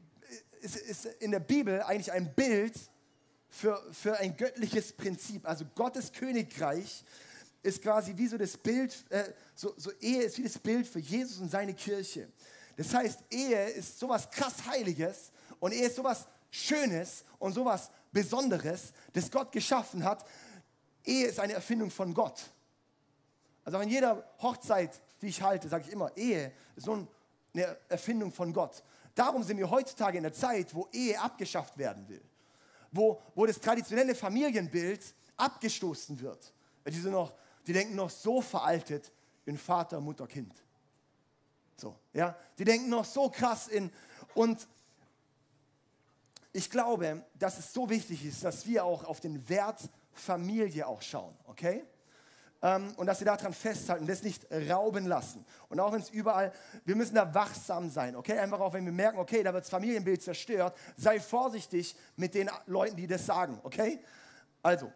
[0.62, 2.80] ist, ist in der Bibel eigentlich ein Bild
[3.50, 5.48] für, für ein göttliches Prinzip.
[5.48, 7.04] Also Gottes Königreich
[7.64, 9.24] ist quasi wie so das Bild, äh,
[9.56, 12.30] so, so Ehe ist wie das Bild für Jesus und seine Kirche.
[12.78, 18.94] Das heißt, Ehe ist sowas krass Heiliges und Ehe ist sowas Schönes und sowas Besonderes,
[19.12, 20.26] das Gott geschaffen hat.
[21.04, 22.42] Ehe ist eine Erfindung von Gott.
[23.66, 27.08] Also in jeder Hochzeit, die ich halte, sage ich immer, Ehe ist so
[27.64, 28.84] eine Erfindung von Gott.
[29.16, 32.22] Darum sind wir heutzutage in der Zeit, wo Ehe abgeschafft werden will.
[32.92, 35.02] Wo, wo das traditionelle Familienbild
[35.38, 36.54] abgestoßen wird.
[36.88, 37.34] Die sind noch
[37.70, 39.12] die denken noch so veraltet
[39.46, 40.56] in Vater, Mutter, Kind.
[41.78, 43.92] So, ja, die denken noch so krass in
[44.34, 44.68] und
[46.52, 51.04] ich glaube, dass es so wichtig ist, dass wir auch auf den Wert Familie auch
[51.04, 51.86] schauen, okay?
[52.62, 55.46] Ähm, und dass wir daran festhalten, das nicht rauben lassen.
[55.70, 56.52] Und auch wenn es überall,
[56.84, 58.38] wir müssen da wachsam sein, okay?
[58.38, 62.50] Einfach auch, wenn wir merken, okay, da wird das Familienbild zerstört, sei vorsichtig mit den
[62.66, 64.00] Leuten, die das sagen, okay?
[64.62, 64.92] Also,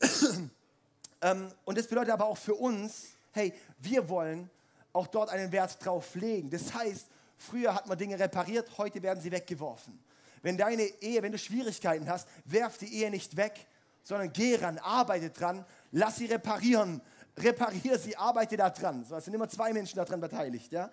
[1.22, 4.50] ähm, und das bedeutet aber auch für uns, hey, wir wollen
[4.92, 6.50] auch dort einen Wert drauf legen.
[6.50, 7.08] Das heißt,
[7.38, 9.98] früher hat man Dinge repariert, heute werden sie weggeworfen.
[10.42, 13.66] Wenn deine Ehe, wenn du Schwierigkeiten hast, werf die Ehe nicht weg,
[14.02, 17.00] sondern geh ran, arbeite dran, lass sie reparieren,
[17.36, 19.04] reparier sie, arbeite da dran.
[19.04, 20.90] So, es sind immer zwei Menschen daran beteiligt, ja.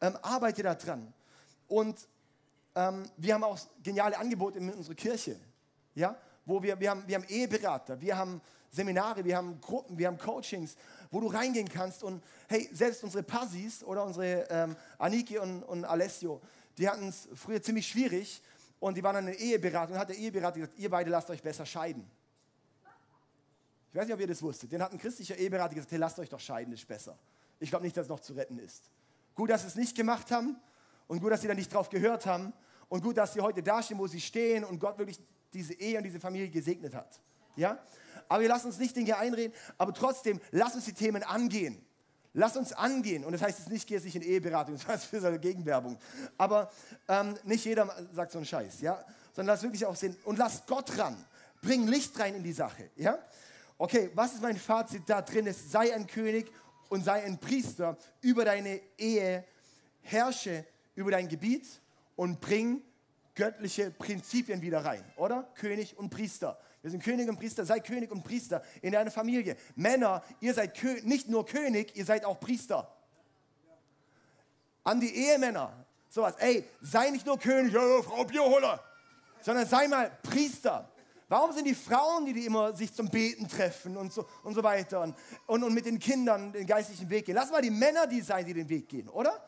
[0.00, 1.12] Ähm, arbeite da dran.
[1.68, 2.08] Und
[2.74, 5.36] ähm, wir haben auch geniale Angebote in unserer Kirche,
[5.94, 10.08] ja, wo wir, wir haben, wir haben Eheberater, wir haben Seminare, wir haben Gruppen, wir
[10.08, 10.76] haben Coachings,
[11.10, 15.84] wo du reingehen kannst und hey, selbst unsere Passis oder unsere ähm, Aniki und, und
[15.84, 16.40] Alessio,
[16.76, 18.42] die hatten es früher ziemlich schwierig
[18.80, 21.42] und die waren an einer Eheberatung und hat der Eheberater gesagt, ihr beide lasst euch
[21.42, 22.10] besser scheiden.
[23.94, 24.72] Ich weiß nicht, ob ihr das wusstet.
[24.72, 27.16] Den hat ein christlicher Eheberater gesagt, hey, lasst euch doch scheiden, ist besser.
[27.60, 28.90] Ich glaube nicht, dass es noch zu retten ist.
[29.36, 30.56] Gut, dass sie es nicht gemacht haben
[31.06, 32.52] und gut, dass sie da nicht drauf gehört haben
[32.88, 35.20] und gut, dass sie heute dastehen, wo sie stehen und Gott wirklich
[35.52, 37.20] diese Ehe und diese Familie gesegnet hat.
[37.54, 37.78] Ja?
[38.28, 41.80] Aber wir lassen uns nicht Dinge einreden, aber trotzdem, lass uns die Themen angehen.
[42.32, 43.24] Lass uns angehen.
[43.24, 46.00] Und das heißt jetzt nicht, geh jetzt nicht in Eheberatung, das heißt für seine Gegenwerbung.
[46.36, 46.68] Aber
[47.06, 49.04] ähm, nicht jeder sagt so einen Scheiß, ja?
[49.34, 51.16] Sondern lass wirklich auch sehen und lass Gott ran.
[51.62, 53.20] Bring Licht rein in die Sache, ja?
[53.76, 55.46] Okay, was ist mein Fazit da drin?
[55.46, 56.50] Ist, sei ein König
[56.88, 59.44] und sei ein Priester über deine Ehe,
[60.02, 61.66] herrsche über dein Gebiet
[62.14, 62.82] und bring
[63.34, 65.42] göttliche Prinzipien wieder rein, oder?
[65.56, 66.58] König und Priester.
[66.82, 69.56] Wir sind König und Priester, sei König und Priester in deiner Familie.
[69.74, 72.94] Männer, ihr seid Kö nicht nur König, ihr seid auch Priester.
[74.84, 78.84] An die Ehemänner, sowas, ey, sei nicht nur König, ja, Frau Bierholer,
[79.40, 80.88] sondern sei mal Priester.
[81.28, 84.62] Warum sind die Frauen, die, die immer sich zum Beten treffen und so, und so
[84.62, 85.14] weiter und,
[85.62, 87.34] und, mit den Kindern den geistlichen Weg gehen?
[87.34, 89.42] Lass mal die Männer die sein, die den Weg gehen, oder?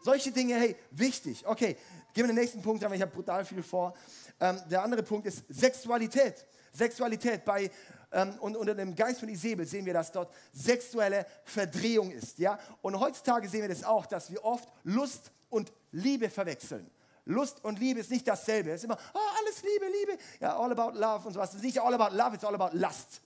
[0.00, 1.44] Solche Dinge, hey, wichtig.
[1.44, 1.76] Okay,
[2.14, 3.94] gehen wir den nächsten Punkt an, weil ich habe brutal viel vor.
[4.38, 6.46] Ähm, der andere Punkt ist Sexualität.
[6.72, 7.70] Sexualität bei
[8.12, 12.38] ähm, und unter dem Geist von Isabel sehen wir, dass dort sexuelle Verdrehung ist.
[12.38, 12.58] Ja?
[12.80, 16.88] Und heutzutage sehen wir das auch, dass wir oft Lust und Liebe verwechseln.
[17.28, 18.70] Lust und Liebe ist nicht dasselbe.
[18.70, 20.18] Es ist immer, oh, alles Liebe, Liebe.
[20.40, 21.50] Ja, all about love und sowas.
[21.50, 23.20] Es ist nicht all about love, it's all about lust.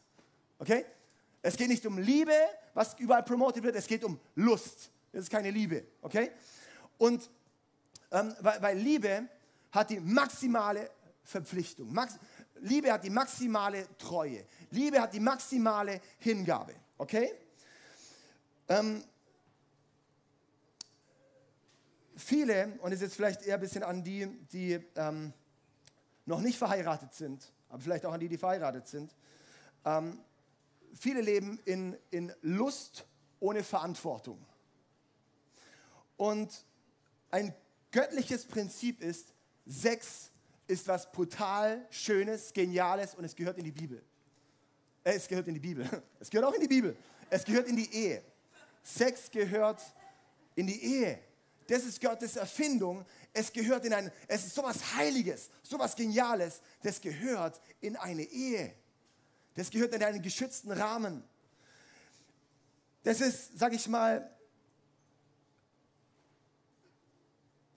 [0.58, 0.84] Okay?
[1.40, 2.34] Es geht nicht um Liebe,
[2.74, 4.90] was überall promotet wird, es geht um Lust.
[5.12, 5.84] Das ist keine Liebe.
[6.02, 6.32] Okay?
[6.98, 7.30] Und
[8.10, 9.28] ähm, weil, weil Liebe
[9.70, 10.90] hat die maximale
[11.24, 11.92] Verpflichtung.
[11.92, 12.18] Max,
[12.60, 14.44] Liebe hat die maximale Treue.
[14.70, 16.74] Liebe hat die maximale Hingabe.
[16.98, 17.32] Okay?
[18.68, 19.02] Ähm,
[22.22, 25.32] viele, und es ist jetzt vielleicht eher ein bisschen an die, die ähm,
[26.26, 29.14] noch nicht verheiratet sind, aber vielleicht auch an die, die verheiratet sind,
[29.84, 30.20] ähm,
[30.94, 33.06] viele leben in, in Lust
[33.40, 34.38] ohne Verantwortung.
[36.16, 36.64] Und
[37.30, 37.54] ein
[37.90, 39.32] göttliches Prinzip ist,
[39.66, 40.30] Sex
[40.66, 44.02] ist was brutal Schönes, Geniales und es gehört in die Bibel.
[45.04, 45.88] Äh, es gehört in die Bibel.
[46.20, 46.96] Es gehört auch in die Bibel.
[47.30, 48.22] Es gehört in die Ehe.
[48.82, 49.82] Sex gehört
[50.54, 51.18] in die Ehe.
[51.72, 53.02] Das ist Gottes Erfindung.
[53.32, 56.60] Es gehört in ein, es ist sowas Heiliges, sowas Geniales.
[56.82, 58.74] Das gehört in eine Ehe.
[59.54, 61.24] Das gehört in einen geschützten Rahmen.
[63.04, 64.30] Das ist, sag ich mal,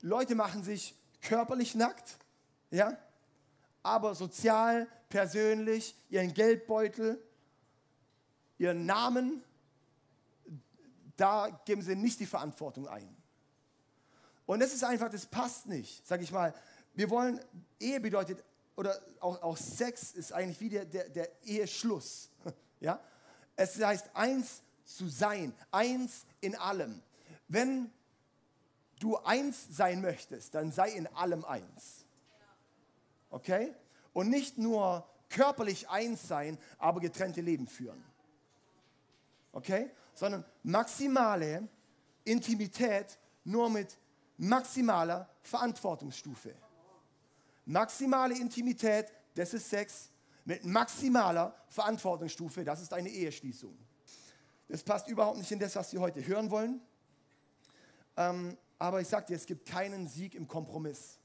[0.01, 2.17] Leute machen sich körperlich nackt,
[2.71, 2.97] ja,
[3.81, 7.17] aber sozial, persönlich, ihren Geldbeutel,
[8.57, 9.41] ihren Namen,
[11.15, 13.24] da geben sie nicht die Verantwortung ein.
[14.45, 16.53] Und das ist einfach, das passt nicht, sag ich mal.
[16.93, 17.39] Wir wollen,
[17.79, 18.43] Ehe bedeutet,
[18.75, 22.29] oder auch, auch Sex ist eigentlich wie der, der, der Eheschluss.
[22.81, 22.99] Ja?
[23.55, 27.01] Es heißt, eins zu sein, eins in allem.
[27.47, 27.89] Wenn
[28.99, 32.05] du eins sein möchtest, dann sei in allem eins.
[33.29, 33.73] Okay?
[34.13, 38.03] Und nicht nur körperlich eins sein, aber getrennte Leben führen.
[39.51, 39.89] Okay?
[40.13, 41.67] Sondern maximale
[42.25, 43.97] Intimität nur mit
[44.37, 46.55] maximaler Verantwortungsstufe.
[47.65, 50.09] Maximale Intimität, das ist Sex,
[50.45, 53.75] mit maximaler Verantwortungsstufe, das ist eine Eheschließung.
[54.67, 56.81] Das passt überhaupt nicht in das, was Sie heute hören wollen.
[58.17, 61.17] Ähm, aber ich sage dir, es gibt keinen Sieg im Kompromiss.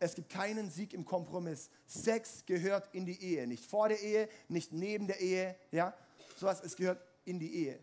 [0.00, 1.70] Es gibt keinen Sieg im Kompromiss.
[1.86, 5.94] Sex gehört in die Ehe, nicht vor der Ehe, nicht neben der Ehe, ja,
[6.36, 6.60] sowas.
[6.60, 7.78] Es gehört in die Ehe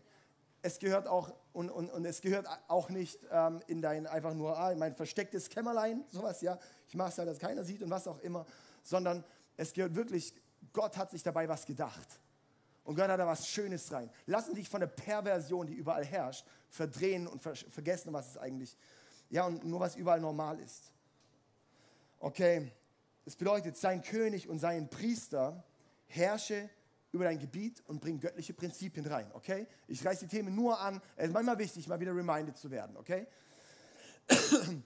[0.62, 4.58] es gehört auch und, und, und es gehört auch nicht ähm, in dein einfach nur
[4.58, 6.58] ah, mein verstecktes Kämmerlein, sowas, ja.
[6.88, 8.46] Ich mache es ja, dass keiner sieht und was auch immer,
[8.82, 9.24] sondern
[9.56, 10.34] es gehört wirklich,
[10.72, 12.20] Gott hat sich dabei was gedacht.
[12.84, 14.10] Und Gott hat da was Schönes rein.
[14.26, 18.76] Lassen dich von der Perversion, die überall herrscht, verdrehen und ver vergessen, was es eigentlich,
[19.28, 20.92] ja, und nur was überall normal ist.
[22.18, 22.72] Okay,
[23.24, 25.64] es bedeutet, sein König und sein Priester
[26.06, 26.68] herrsche
[27.12, 29.66] über dein Gebiet und bring göttliche Prinzipien rein, okay?
[29.88, 31.00] Ich reiße die Themen nur an.
[31.16, 33.26] Es ist manchmal wichtig, mal wieder reminded zu werden, okay?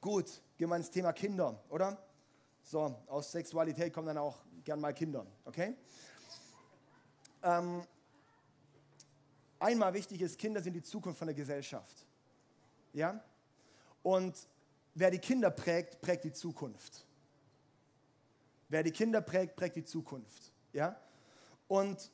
[0.00, 1.98] Gut, gehen wir ins Thema Kinder, oder?
[2.62, 5.74] So, aus Sexualität kommen dann auch gern mal Kinder, okay?
[7.42, 7.82] Ähm,
[9.58, 12.06] einmal wichtig ist, Kinder sind die Zukunft von der Gesellschaft.
[12.92, 13.22] Ja?
[14.02, 14.36] Und
[14.94, 17.04] wer die Kinder prägt, prägt die Zukunft.
[18.68, 20.52] Wer die Kinder prägt, prägt die Zukunft.
[20.72, 20.96] Ja?
[21.68, 22.10] Und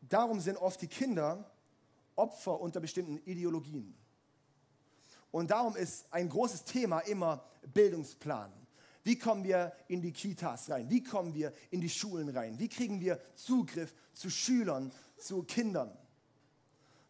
[0.00, 1.48] darum sind oft die Kinder
[2.16, 3.94] Opfer unter bestimmten Ideologien.
[5.30, 7.42] Und darum ist ein großes Thema immer
[7.72, 8.52] Bildungsplan.
[9.04, 10.88] Wie kommen wir in die Kitas rein?
[10.90, 12.58] Wie kommen wir in die Schulen rein?
[12.58, 15.90] Wie kriegen wir Zugriff zu Schülern, zu Kindern?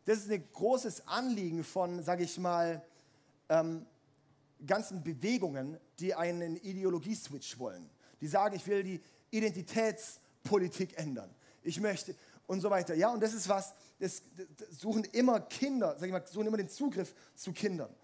[0.04, 2.82] Das ist ein großes Anliegen von, sage ich mal,
[3.48, 3.86] ähm,
[4.64, 7.90] ganzen Bewegungen, die einen Ideologieswitch wollen.
[8.20, 9.00] Die sagen, ich will die
[9.32, 11.34] Identitäts- Politik ändern.
[11.62, 12.14] Ich möchte
[12.46, 12.94] und so weiter.
[12.94, 14.22] Ja, und das ist was, das,
[14.58, 17.94] das suchen immer Kinder, sag ich mal, suchen immer den Zugriff zu Kindern.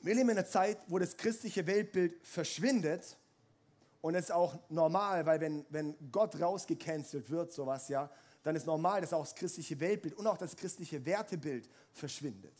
[0.00, 3.16] Wir leben in einer Zeit, wo das christliche Weltbild verschwindet
[4.00, 8.10] und es ist auch normal, weil wenn, wenn Gott rausgecancelt wird, sowas, ja,
[8.44, 12.54] dann ist normal, dass auch das christliche Weltbild und auch das christliche Wertebild verschwindet.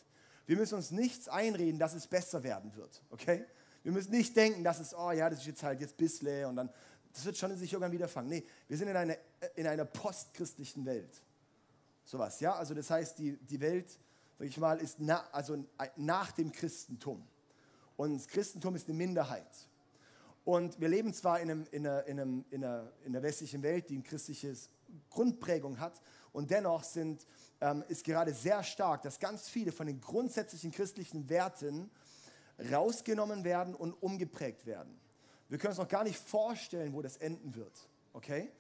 [0.46, 3.44] Wir müssen uns nichts einreden, dass es besser werden wird, okay?
[3.85, 6.57] Wir müssen nicht denken, dass es, oh ja, das ist jetzt halt jetzt bissle und
[6.57, 6.70] dann
[7.12, 8.29] das wird schon in sich irgendwann wieder fangen.
[8.29, 9.16] Nee, wir sind in einer,
[9.55, 11.23] in einer postchristlichen Welt.
[12.05, 12.55] Sowas, ja?
[12.55, 13.99] Also das heißt, die, die Welt,
[14.38, 15.64] sag ich mal, ist na, also
[15.97, 17.27] nach dem Christentum.
[17.97, 19.68] Und das Christentum ist eine Minderheit.
[20.44, 23.62] Und wir leben zwar in, einem, in, einer, in, einem, in, einer, in einer westlichen
[23.62, 24.55] Welt, die eine christliche
[25.11, 26.01] Grundprägung hat,
[26.33, 27.27] und dennoch sind,
[27.61, 31.90] ähm, ist gerade sehr stark, dass ganz viele von den grundsätzlichen christlichen Werten
[32.71, 34.99] rausgenommen werden und umgeprägt werden.
[35.49, 37.73] Wir können uns noch gar nicht vorstellen, wo das enden wird.
[38.13, 38.51] Okay?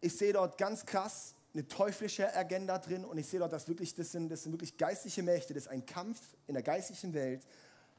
[0.00, 3.94] Ich sehe dort ganz krass eine teuflische Agenda drin und ich sehe dort, dass wirklich,
[3.94, 7.46] das, sind, das sind wirklich geistliche Mächte, das ist ein Kampf in der geistlichen Welt,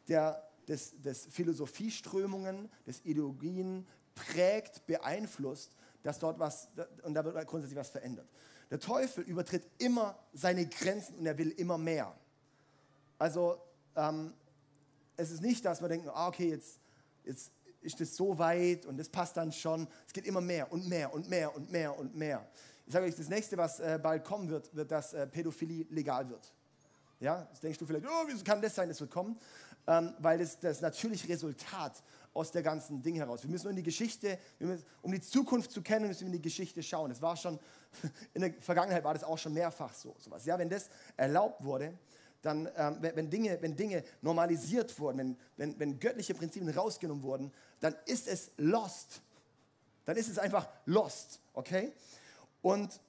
[0.07, 5.71] der des, des Philosophieströmungen, des Ideologien prägt, beeinflusst,
[6.03, 6.67] dass dort was,
[7.03, 8.27] und da wird grundsätzlich was verändert.
[8.71, 12.15] Der Teufel übertritt immer seine Grenzen und er will immer mehr.
[13.17, 13.61] Also
[13.95, 14.33] ähm,
[15.17, 16.79] es ist nicht, dass wir denken, ah, okay, jetzt,
[17.23, 17.51] jetzt
[17.81, 19.87] ist das so weit und das passt dann schon.
[20.07, 22.45] Es geht immer mehr und mehr und mehr und mehr und mehr.
[22.85, 26.29] Ich sage euch, das nächste, was äh, bald kommen wird, wird, dass äh, Pädophilie legal
[26.29, 26.53] wird.
[27.19, 29.39] Ja, das denkst du vielleicht, oh, wieso kann das sein, das wird kommen?
[29.87, 33.43] Ähm, weil das das natürliche Resultat aus der ganzen Ding heraus.
[33.43, 36.33] Wir müssen nur in die Geschichte, müssen, um die Zukunft zu kennen, müssen wir in
[36.33, 37.09] die Geschichte schauen.
[37.09, 37.57] Das war schon,
[38.33, 40.15] in der Vergangenheit war das auch schon mehrfach so.
[40.19, 40.45] Sowas.
[40.45, 41.97] Ja, wenn das erlaubt wurde,
[42.45, 47.51] dann, ähm, wenn, Dinge, wenn Dinge normalisiert wurden, wenn, wenn, wenn göttliche Prinzipien rausgenommen wurden,
[47.79, 49.21] dann ist es lost.
[50.05, 51.91] Dann ist es einfach lost, okay?
[52.61, 52.99] Und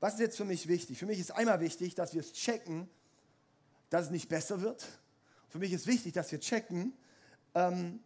[0.00, 0.98] was ist jetzt für mich wichtig?
[0.98, 2.90] Für mich ist einmal wichtig, dass wir es checken,
[3.88, 4.84] dass es nicht besser wird.
[5.48, 6.92] Für mich ist wichtig, dass wir checken,
[7.54, 8.00] ähm,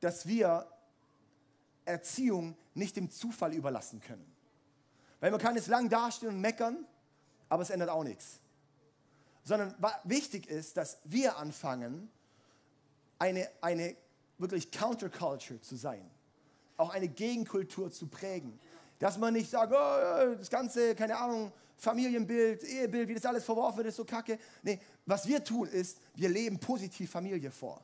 [0.00, 0.70] dass wir
[1.86, 4.30] Erziehung nicht dem Zufall überlassen können.
[5.20, 6.84] Weil man kann jetzt lang dastehen und meckern,
[7.48, 8.40] aber es ändert auch nichts.
[9.48, 12.10] Sondern wichtig ist, dass wir anfangen,
[13.18, 13.96] eine, eine
[14.36, 16.08] wirklich Counterculture zu sein,
[16.76, 18.60] auch eine Gegenkultur zu prägen.
[18.98, 23.78] Dass man nicht sagt, oh, das ganze, keine Ahnung, Familienbild, Ehebild, wie das alles verworfen
[23.78, 24.38] wird, ist so kacke.
[24.62, 27.80] Nee, was wir tun ist, wir leben positiv Familie vor.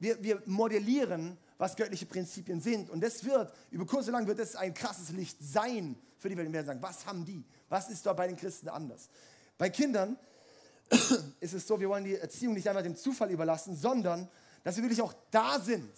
[0.00, 2.90] Wir, wir modellieren, was göttliche Prinzipien sind.
[2.90, 6.36] Und das wird, über kurz oder lang wird es ein krasses Licht sein für die
[6.36, 6.48] Welt.
[6.48, 7.44] Wir werden sagen, was haben die?
[7.68, 9.08] Was ist da bei den Christen anders?
[9.56, 10.18] Bei Kindern
[11.40, 14.28] ist es so, wir wollen die Erziehung nicht einfach dem Zufall überlassen, sondern
[14.64, 15.90] dass wir wirklich auch da sind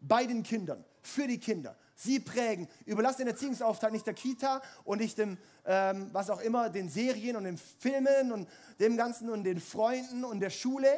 [0.00, 1.76] bei den Kindern, für die Kinder.
[1.94, 2.68] Sie prägen.
[2.86, 5.36] Überlass den Erziehungsauftrag nicht der Kita und nicht dem,
[5.66, 10.24] ähm, was auch immer, den Serien und den Filmen und dem Ganzen und den Freunden
[10.24, 10.88] und der Schule,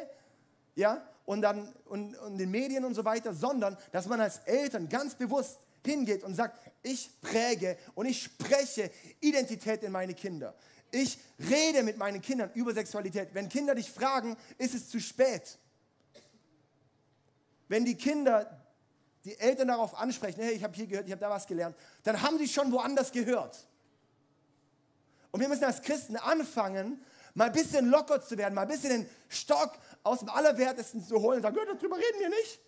[0.75, 4.89] ja, und dann und, und den Medien und so weiter, sondern dass man als Eltern
[4.89, 10.53] ganz bewusst hingeht und sagt, ich präge und ich spreche Identität in meine Kinder.
[10.91, 13.29] Ich rede mit meinen Kindern über Sexualität.
[13.33, 15.57] Wenn Kinder dich fragen, ist es zu spät.
[17.69, 18.61] Wenn die Kinder
[19.23, 22.21] die Eltern darauf ansprechen, hey, ich habe hier gehört, ich habe da was gelernt, dann
[22.21, 23.65] haben sie schon woanders gehört.
[25.31, 27.01] Und wir müssen als Christen anfangen,
[27.33, 31.21] mal ein bisschen locker zu werden, mal ein bisschen den Stock aus dem Allerwertesten zu
[31.21, 32.59] holen und sagen, darüber reden wir nicht.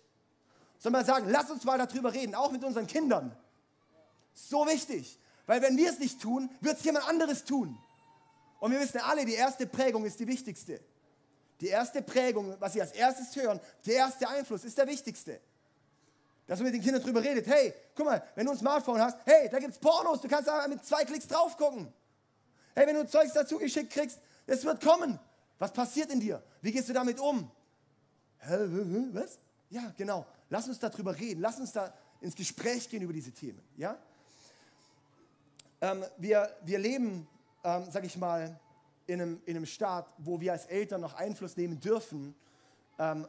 [0.78, 3.36] Sondern mal sagen, lass uns mal darüber reden, auch mit unseren Kindern.
[4.32, 5.18] So wichtig.
[5.46, 7.78] Weil wenn wir es nicht tun, wird es jemand anderes tun.
[8.64, 10.80] Und wir wissen alle, die erste Prägung ist die wichtigste.
[11.60, 15.38] Die erste Prägung, was sie als erstes hören, der erste Einfluss ist der wichtigste.
[16.46, 17.46] Dass du mit den Kindern drüber redet.
[17.46, 20.48] Hey, guck mal, wenn du ein Smartphone hast, hey, da gibt es Pornos, du kannst
[20.48, 21.92] da mit zwei Klicks drauf gucken.
[22.74, 25.20] Hey, wenn du Zeugs dazu geschickt kriegst, es wird kommen.
[25.58, 26.42] Was passiert in dir?
[26.62, 27.50] Wie gehst du damit um?
[29.12, 29.38] Was?
[29.68, 30.24] Ja, genau.
[30.48, 31.42] Lass uns darüber reden.
[31.42, 33.62] Lass uns da ins Gespräch gehen über diese Themen.
[33.76, 33.98] Ja?
[35.82, 37.28] Ähm, wir, wir leben,
[37.64, 38.60] ähm, sag ich mal,
[39.06, 42.34] in einem, in einem Staat, wo wir als Eltern noch Einfluss nehmen dürfen,
[42.98, 43.26] ähm,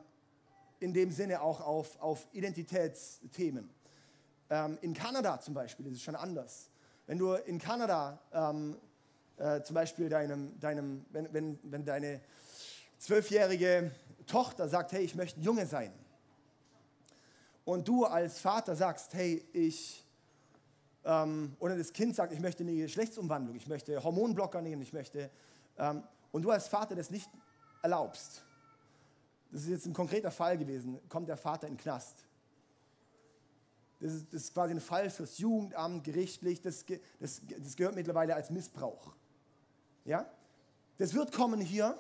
[0.80, 3.70] in dem Sinne auch auf, auf Identitätsthemen.
[4.50, 6.70] Ähm, in Kanada zum Beispiel ist es schon anders.
[7.08, 8.78] Wenn du in Kanada ähm,
[9.38, 12.22] äh, zum Beispiel deinem, deinem, wenn, wenn, wenn deine
[13.00, 13.92] zwölfjährige
[14.28, 15.92] Tochter sagt, hey, ich möchte ein Junge sein.
[17.64, 20.05] Und du als Vater sagst, hey, ich,
[21.06, 25.30] ähm, oder das Kind sagt, ich möchte eine Geschlechtsumwandlung, ich möchte Hormonblocker nehmen, ich möchte,
[25.78, 27.30] ähm, und du als Vater das nicht
[27.82, 28.44] erlaubst,
[29.52, 32.26] das ist jetzt ein konkreter Fall gewesen, kommt der Vater in den Knast.
[34.00, 36.86] Das ist, das ist quasi ein Fall fürs Jugendamt, gerichtlich, das,
[37.20, 39.16] das, das gehört mittlerweile als Missbrauch.
[40.04, 40.30] Ja?
[40.98, 41.98] Das wird kommen hier,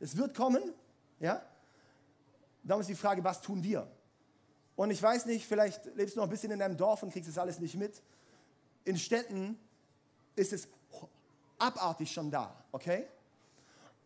[0.00, 0.74] das wird kommen,
[1.20, 1.42] ja?
[2.62, 3.90] Darum ist die Frage, was tun wir?
[4.76, 7.28] Und ich weiß nicht, vielleicht lebst du noch ein bisschen in deinem Dorf und kriegst
[7.28, 8.02] das alles nicht mit.
[8.88, 9.58] In Städten
[10.34, 10.66] ist es
[11.58, 13.06] abartig schon da, okay?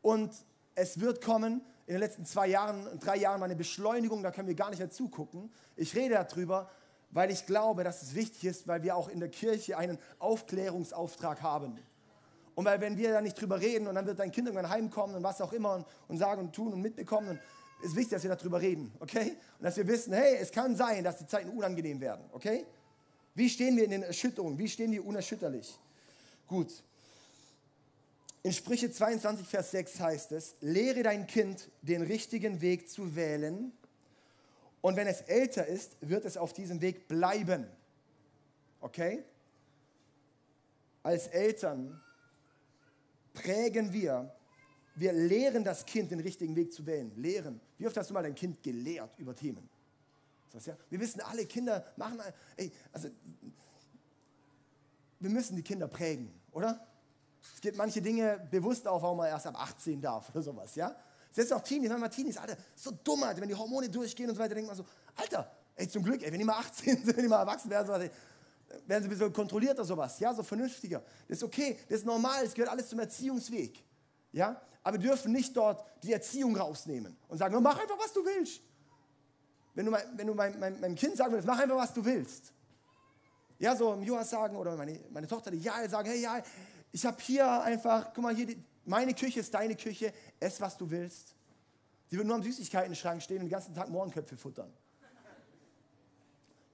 [0.01, 0.33] Und
[0.75, 4.57] es wird kommen, in den letzten zwei Jahren, drei Jahren eine Beschleunigung, da können wir
[4.57, 5.53] gar nicht mehr zugucken.
[5.77, 6.69] Ich rede darüber,
[7.11, 11.43] weil ich glaube, dass es wichtig ist, weil wir auch in der Kirche einen Aufklärungsauftrag
[11.43, 11.79] haben.
[12.57, 15.15] Und weil wenn wir da nicht drüber reden und dann wird dein Kind irgendwann heimkommen
[15.15, 17.41] und was auch immer und, und sagen und tun und mitbekommen, und
[17.85, 19.37] ist wichtig, dass wir darüber reden, okay?
[19.61, 22.67] Und dass wir wissen, hey, es kann sein, dass die Zeiten unangenehm werden, okay?
[23.35, 24.59] Wie stehen wir in den Erschütterungen?
[24.59, 25.79] Wie stehen wir unerschütterlich?
[26.47, 26.83] Gut.
[28.43, 33.73] In Sprüche 22, Vers 6 heißt es, lehre dein Kind, den richtigen Weg zu wählen.
[34.81, 37.67] Und wenn es älter ist, wird es auf diesem Weg bleiben.
[38.81, 39.23] Okay?
[41.05, 42.01] Als Eltern
[43.33, 44.35] prägen wir,
[44.97, 47.13] wir lehren das Kind, den richtigen Weg zu wählen.
[47.17, 47.61] Lehren.
[47.79, 49.69] Wie oft hast du mal dein Kind gelehrt über Themen?
[50.53, 50.77] Das, ja?
[50.91, 52.21] Wir wissen alle, Kinder machen,
[52.57, 53.09] ey, also,
[55.19, 56.87] wir müssen die Kinder prägen, oder?
[57.55, 60.95] Es gibt manche Dinge bewusst auch, warum man erst ab 18 darf oder sowas, ja?
[61.31, 64.43] Selbst auch Teenies, manchmal Teenies, Alter, so dumm, Alter, wenn die Hormone durchgehen und so
[64.43, 64.85] weiter, denkt man so,
[65.17, 67.87] Alter, ey, zum Glück, ey, wenn die mal 18 sind, wenn die mal erwachsen werden,
[67.87, 68.11] so, ey,
[68.87, 71.03] werden sie ein bisschen kontrollierter, sowas, ja, so vernünftiger.
[71.29, 73.83] Das ist okay, das ist normal, es gehört alles zum Erziehungsweg,
[74.33, 74.61] ja.
[74.83, 78.61] Aber wir dürfen nicht dort die Erziehung rausnehmen und sagen, mach einfach, was du willst.
[79.75, 82.05] Wenn du, mein, wenn du mein, mein, meinem Kind sagen willst, mach einfach, was du
[82.05, 82.53] willst.
[83.59, 86.43] Ja, so im Joas sagen oder meine, meine Tochter, die Jael sagen, hey Jael,
[86.91, 90.77] ich habe hier einfach, guck mal hier, die, meine Küche ist deine Küche, ess, was
[90.77, 91.35] du willst.
[92.11, 94.71] Die wird nur am Süßigkeiten-Schrank stehen und den ganzen Tag Mohrenköpfe futtern.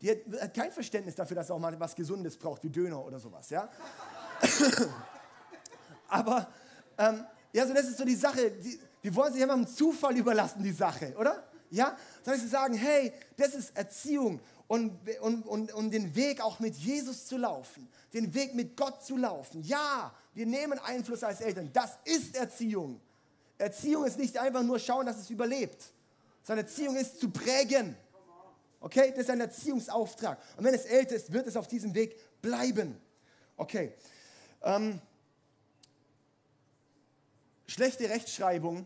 [0.01, 3.05] Die hat, hat, kein Verständnis dafür, dass er auch mal was Gesundes braucht, wie Döner
[3.05, 3.69] oder sowas, ja.
[6.09, 6.49] Aber,
[6.97, 10.17] ähm, ja, so das ist so die Sache, die, wir wollen sich immer dem Zufall
[10.17, 11.45] überlassen, die Sache, oder?
[11.71, 11.97] Ja,
[12.29, 16.75] sondern sie sagen, hey, das ist Erziehung und, und, und, und den Weg auch mit
[16.75, 19.63] Jesus zu laufen, den Weg mit Gott zu laufen.
[19.63, 23.01] Ja, wir nehmen Einfluss als Eltern, das ist Erziehung.
[23.57, 25.91] Erziehung ist nicht einfach nur schauen, dass es überlebt,
[26.43, 27.97] sondern Erziehung ist zu prägen.
[28.81, 30.39] Okay, das ist ein Erziehungsauftrag.
[30.59, 33.01] Und wenn es älter ist, wird es auf diesem Weg bleiben.
[33.57, 33.95] Okay.
[34.63, 35.01] Ähm,
[37.67, 38.85] schlechte Rechtschreibung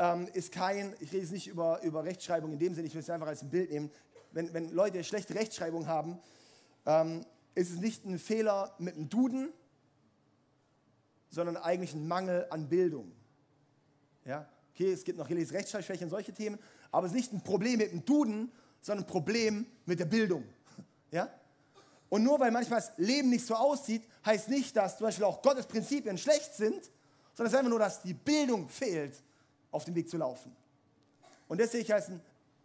[0.00, 3.02] ähm, ist kein, ich rede jetzt nicht über, über Rechtschreibung in dem Sinne, ich will
[3.02, 3.90] es einfach als ein Bild nehmen.
[4.32, 6.18] Wenn, wenn Leute schlechte Rechtschreibung haben,
[6.86, 9.52] ähm, ist es nicht ein Fehler mit dem Duden,
[11.28, 13.12] sondern eigentlich ein Mangel an Bildung.
[14.24, 14.48] Ja?
[14.72, 16.58] Okay, es gibt noch Rechtschreibschwäche und solche Themen,
[16.90, 20.44] aber es ist nicht ein Problem mit dem Duden, sondern ein Problem mit der Bildung.
[21.12, 21.28] Ja?
[22.08, 25.42] Und nur weil manchmal das Leben nicht so aussieht, heißt nicht, dass zum Beispiel auch
[25.42, 26.84] Gottes Prinzipien schlecht sind,
[27.34, 29.20] sondern es ist einfach nur, dass die Bildung fehlt,
[29.70, 30.54] auf dem Weg zu laufen.
[31.48, 32.20] Und das sehe ich als einen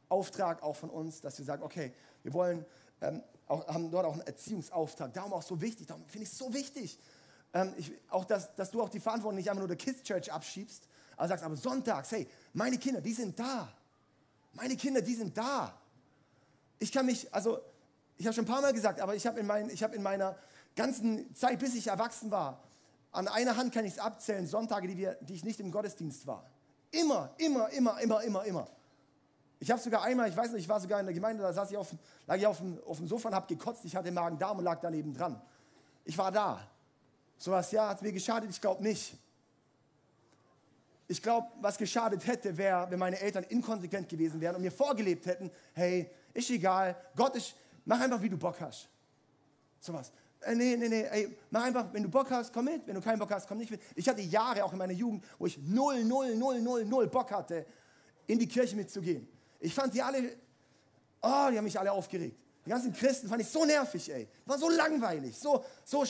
[0.10, 1.94] Auftrag auch von uns, dass wir sagen, okay,
[2.24, 2.66] wir wollen,
[3.02, 5.14] ähm, auch, haben dort auch einen Erziehungsauftrag.
[5.14, 7.00] Darum auch so wichtig, darum finde ich es so wichtig,
[7.54, 10.32] ähm, ich, auch dass, dass du auch die Verantwortung nicht einfach nur der Kids Church
[10.32, 10.88] abschiebst,
[11.18, 13.72] aber sagst, aber sonntags, hey, meine Kinder, die sind da.
[14.54, 15.74] Meine Kinder, die sind da.
[16.80, 17.60] Ich kann mich, also
[18.18, 20.38] ich habe schon ein paar Mal gesagt, aber ich habe in, mein, hab in meiner
[20.76, 22.62] ganzen Zeit, bis ich erwachsen war,
[23.12, 26.28] an einer Hand kann ich es abzählen, Sonntage, die, wir, die ich nicht im Gottesdienst
[26.28, 26.50] war.
[27.02, 28.68] Immer, immer, immer, immer, immer, immer.
[29.60, 31.72] Ich habe sogar einmal, ich weiß nicht, ich war sogar in der Gemeinde, da saß
[31.72, 31.94] ich auf,
[32.28, 34.80] lag ich auf dem, auf dem Sofa und habe gekotzt, ich hatte Magen-Darm und lag
[34.82, 35.42] daneben dran.
[36.04, 36.60] Ich war da.
[37.38, 39.18] Sowas, ja, hat mir geschadet, ich glaube nicht.
[41.08, 45.26] Ich glaube, was geschadet hätte, wäre, wenn meine Eltern inkonsequent gewesen wären und mir vorgelebt
[45.26, 48.90] hätten, hey, ist egal, Gott ist, mach einfach, wie du Bock hast.
[49.80, 50.12] Sowas.
[50.46, 53.02] Äh, nee, nee, nee, ey, mach einfach, wenn du Bock hast, komm mit, wenn du
[53.02, 53.82] keinen Bock hast, komm nicht mit.
[53.96, 57.32] Ich hatte Jahre auch in meiner Jugend, wo ich null, null, null, null, null Bock
[57.32, 57.66] hatte,
[58.28, 59.28] in die Kirche mitzugehen.
[59.60, 60.38] Ich fand die alle,
[61.22, 62.38] oh, die haben mich alle aufgeregt.
[62.64, 64.28] Die ganzen Christen fand ich so nervig, ey.
[64.46, 66.06] War so langweilig, so, so,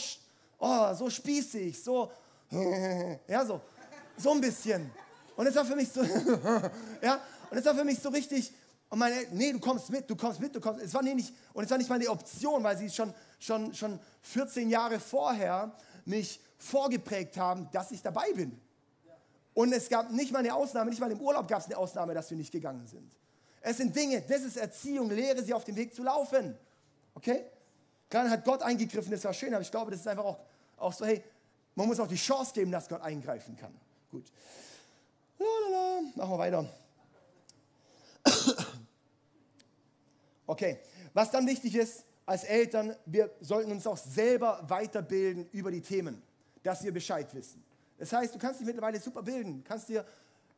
[0.60, 2.12] oh, so spießig, so,
[3.28, 3.62] ja, so,
[4.18, 4.92] so ein bisschen.
[5.38, 6.04] Und es war für mich so,
[7.02, 8.54] ja, und es war für mich so richtig,
[8.90, 10.82] und meine nee, du kommst mit, du kommst mit, du kommst.
[10.82, 14.70] Es war nicht, und es war nicht meine Option, weil sie schon, schon, schon 14
[14.70, 15.72] Jahre vorher
[16.06, 18.60] mich vorgeprägt haben, dass ich dabei bin.
[19.54, 22.14] Und es gab nicht mal eine Ausnahme, nicht mal im Urlaub gab es eine Ausnahme,
[22.14, 23.16] dass wir nicht gegangen sind.
[23.62, 26.58] Es sind Dinge, das ist Erziehung, lehre sie auf dem Weg zu laufen.
[27.14, 27.46] Okay?
[28.10, 30.40] Klar hat Gott eingegriffen, das war schön, aber ich glaube, das ist einfach auch,
[30.78, 31.24] auch so, hey,
[31.76, 33.74] man muss auch die Chance geben, dass Gott eingreifen kann.
[34.12, 34.26] Gut.
[35.38, 36.02] Lalala.
[36.16, 36.70] Machen wir weiter.
[40.48, 40.78] Okay,
[41.12, 46.22] was dann wichtig ist als Eltern, wir sollten uns auch selber weiterbilden über die Themen,
[46.64, 47.64] dass wir Bescheid wissen.
[47.98, 50.06] Das heißt, du kannst dich mittlerweile super bilden, kannst dir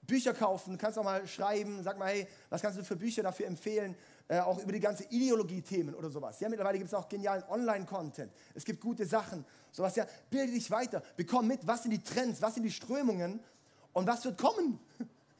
[0.01, 3.47] Bücher kaufen, kannst auch mal schreiben, sag mal, hey, was kannst du für Bücher dafür
[3.47, 3.95] empfehlen,
[4.29, 6.39] äh, auch über die ganze Ideologie-Themen oder sowas.
[6.39, 10.71] Ja, mittlerweile gibt es auch genialen Online-Content, es gibt gute Sachen, sowas, ja, bilde dich
[10.71, 13.41] weiter, bekomm mit, was sind die Trends, was sind die Strömungen
[13.91, 14.79] und was wird kommen.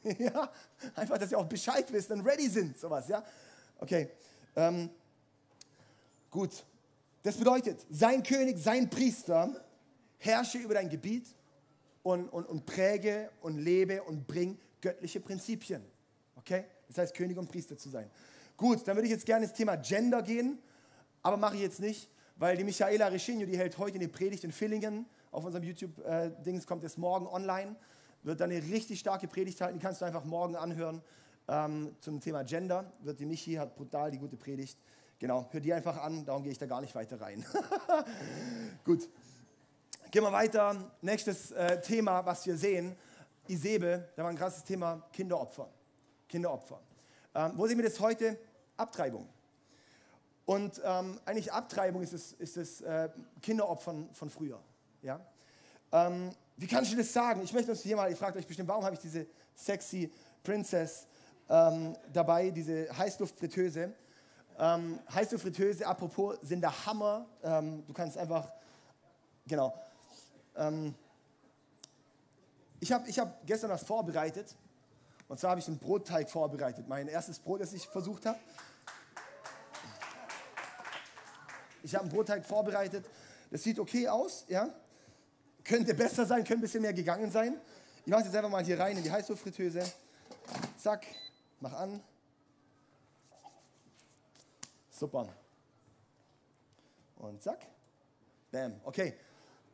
[0.18, 0.50] ja,
[0.94, 3.24] einfach, dass ihr auch Bescheid wisst und ready sind, sowas, ja.
[3.80, 4.10] Okay,
[4.54, 4.90] ähm,
[6.30, 6.64] gut,
[7.22, 9.64] das bedeutet, sein König, sein Priester
[10.18, 11.26] herrsche über dein Gebiet
[12.02, 15.82] und, und, und präge und lebe und bring göttliche Prinzipien.
[16.36, 16.64] Okay?
[16.88, 18.10] Das heißt, König und Priester zu sein.
[18.56, 20.58] Gut, dann würde ich jetzt gerne ins Thema Gender gehen,
[21.22, 24.52] aber mache ich jetzt nicht, weil die Michaela Reschinho, die hält heute eine Predigt in
[24.52, 27.76] Villingen auf unserem YouTube-Dings, kommt es morgen online,
[28.22, 31.02] wird dann eine richtig starke Predigt halten, die kannst du einfach morgen anhören
[31.48, 32.92] ähm, zum Thema Gender.
[33.00, 34.78] Wird die Michi, hat brutal die gute Predigt.
[35.18, 37.44] Genau, hör die einfach an, darum gehe ich da gar nicht weiter rein.
[38.84, 39.08] Gut,
[40.12, 40.92] gehen wir weiter.
[41.02, 42.96] Nächstes äh, Thema, was wir sehen,
[43.48, 45.68] Isebe, da war ein krasses Thema, Kinderopfer.
[46.28, 46.80] Kinderopfer.
[47.34, 48.38] Ähm, wo sehen wir das heute?
[48.76, 49.28] Abtreibung.
[50.46, 53.08] Und ähm, eigentlich Abtreibung ist das, ist das äh,
[53.42, 54.60] Kinderopfern von früher.
[55.02, 55.20] Ja?
[55.90, 57.42] Ähm, wie kann ich das sagen?
[57.42, 60.12] Ich möchte uns hier mal, ihr fragt euch bestimmt, warum habe ich diese sexy
[60.44, 61.08] Princess
[61.48, 63.92] ähm, dabei, diese Heißluftfritteuse.
[64.58, 67.26] Ähm, Heißluftfritteuse, apropos, sind der Hammer.
[67.44, 68.50] Ähm, du kannst einfach,
[69.46, 69.72] genau.
[70.56, 70.94] Ähm,
[72.80, 74.56] ich habe ich hab gestern was vorbereitet.
[75.28, 76.88] Und zwar habe ich einen Brotteig vorbereitet.
[76.88, 78.38] Mein erstes Brot, das ich versucht habe.
[81.82, 83.04] Ich habe einen Brotteig vorbereitet.
[83.50, 84.68] Das sieht okay aus, ja.
[85.62, 87.60] Könnte besser sein, könnte ein bisschen mehr gegangen sein.
[88.04, 89.82] Ich mache es jetzt einfach mal hier rein in die Heißluftfritteuse.
[90.78, 91.06] Zack.
[91.60, 92.00] Mach an.
[94.98, 95.28] Super.
[97.18, 97.64] Und zack.
[98.50, 98.80] Bam.
[98.82, 99.14] Okay.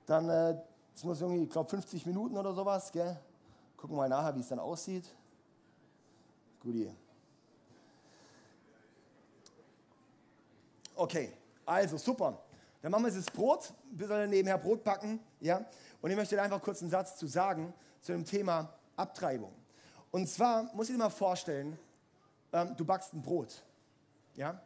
[0.05, 0.55] Dann, äh,
[0.93, 3.18] das muss irgendwie, ich glaube, 50 Minuten oder sowas, gell?
[3.75, 5.09] Gucken wir mal nachher, wie es dann aussieht.
[6.61, 6.95] Guti.
[10.95, 11.33] Okay,
[11.64, 12.39] also super.
[12.83, 15.64] Dann machen wir jetzt das Brot, wir sollen nebenher Brot backen, ja?
[16.03, 17.72] Und ich möchte einfach kurz einen Satz zu sagen
[18.03, 19.55] zu dem Thema Abtreibung.
[20.11, 21.79] Und zwar muss ich dir mal vorstellen,
[22.53, 23.64] ähm, du backst ein Brot.
[24.35, 24.62] Ja?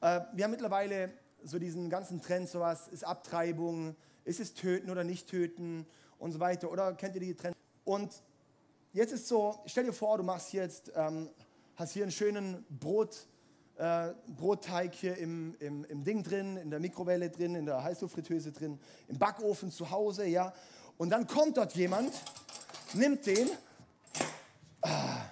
[0.00, 5.04] Äh, wir haben mittlerweile so diesen ganzen Trend, sowas ist Abtreibung, ist es töten oder
[5.04, 5.86] nicht töten
[6.18, 6.70] und so weiter.
[6.70, 7.56] Oder kennt ihr die Trends?
[7.84, 8.22] Und
[8.92, 11.30] jetzt ist so, stell dir vor, du machst jetzt, ähm,
[11.76, 13.26] hast hier einen schönen Brot,
[13.76, 18.52] äh, Brotteig hier im, im, im Ding drin, in der Mikrowelle drin, in der Heißluftfritteuse
[18.52, 18.78] drin,
[19.08, 20.52] im Backofen zu Hause, ja.
[20.98, 22.12] Und dann kommt dort jemand,
[22.92, 23.48] nimmt den
[24.82, 25.22] ah,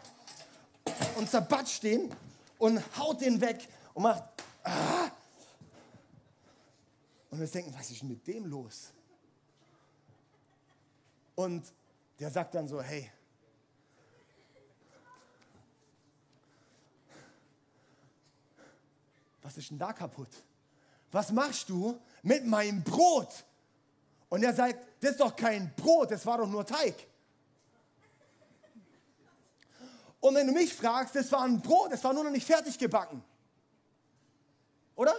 [1.17, 2.11] und zerbatscht den
[2.59, 4.25] und haut den weg und macht
[4.69, 5.11] ah.
[7.31, 8.93] Und wir denken, was ist denn mit dem los?
[11.35, 11.73] Und
[12.19, 13.11] der sagt dann so, hey,
[19.43, 20.43] was ist denn da kaputt?
[21.13, 23.45] Was machst du mit meinem Brot?
[24.29, 26.95] Und er sagt, das ist doch kein Brot, das war doch nur Teig.
[30.21, 32.79] Und wenn du mich fragst, das war ein Brot, das war nur noch nicht fertig
[32.79, 33.23] gebacken.
[34.99, 35.15] Oder?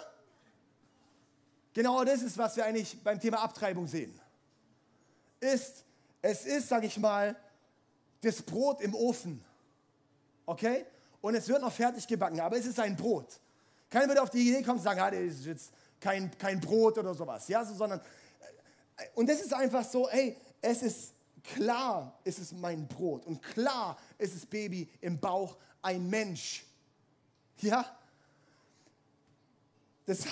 [1.73, 4.13] Genau das ist, was wir eigentlich beim Thema Abtreibung sehen.
[5.39, 5.85] Ist,
[6.21, 7.33] es ist, sage ich mal,
[8.19, 9.41] das Brot im Ofen.
[10.45, 10.85] Okay?
[11.21, 13.39] Und es wird noch fertig gebacken, aber es ist ein Brot.
[13.89, 15.71] Keiner würde auf die Idee kommen und sagen, ah, das ist jetzt
[16.01, 17.47] kein, kein Brot oder sowas.
[17.47, 18.01] Ja, so, sondern,
[18.97, 23.25] äh, und das ist einfach so, hey, es ist klar, es ist mein Brot.
[23.25, 26.65] Und klar ist das Baby im Bauch ein Mensch.
[27.61, 27.98] Ja?
[30.09, 30.25] Das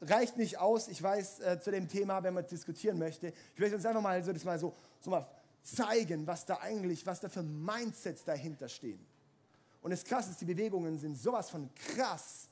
[0.00, 3.26] reicht nicht aus, ich weiß, äh, zu dem Thema, wenn man diskutieren möchte.
[3.26, 5.28] Ich möchte uns einfach mal so, das mal so, so mal
[5.62, 9.04] zeigen, was da eigentlich, was da für Mindsets dahinter stehen.
[9.82, 12.48] Und das Krasse ist, die Bewegungen sind sowas von krass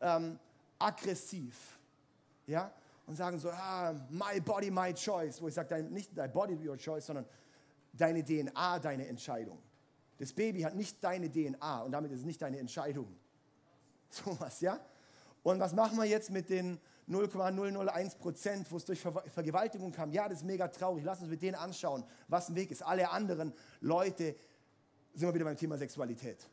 [0.00, 0.38] ähm,
[0.78, 1.76] aggressiv.
[2.46, 2.70] Ja?
[3.04, 5.42] Und sagen so, ah, my body, my choice.
[5.42, 7.26] Wo ich sage, nicht dein body, your choice, sondern
[7.94, 9.58] deine DNA, deine Entscheidung.
[10.18, 13.12] Das Baby hat nicht deine DNA und damit ist es nicht deine Entscheidung.
[14.10, 14.80] So was, ja?
[15.42, 20.10] Und was machen wir jetzt mit den 0,001 Prozent, wo es durch Ver Vergewaltigung kam?
[20.10, 21.04] Ja, das ist mega traurig.
[21.04, 22.82] Lass uns mit denen anschauen, was ein Weg ist.
[22.82, 24.34] Alle anderen Leute,
[25.14, 26.48] sind wir wieder beim Thema Sexualität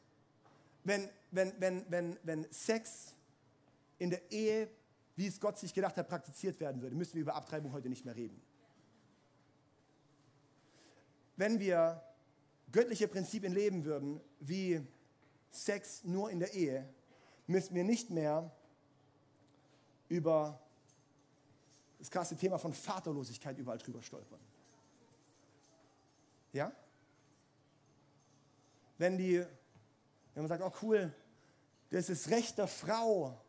[0.86, 3.14] wenn, wenn, wenn, wenn, wenn Sex
[3.97, 4.70] in der Ehe,
[5.16, 8.06] wie es Gott sich gedacht hat, praktiziert werden würde, müssen wir über Abtreibung heute nicht
[8.06, 8.41] mehr reden.
[11.36, 12.01] Wenn wir
[12.72, 14.82] göttliche Prinzipien leben würden, wie
[15.49, 16.88] Sex nur in der Ehe,
[17.48, 18.52] müssen wir nicht mehr
[20.10, 20.60] über
[22.00, 24.39] das krasse Thema von Vaterlosigkeit überall drüber stolpern.
[26.54, 26.72] Ja?
[28.98, 29.46] Wenn die
[30.36, 31.12] wenn man sagt, oh cool,
[31.89, 33.41] das ist Recht der Frau,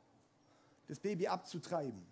[0.87, 2.07] das Baby abzutreiben.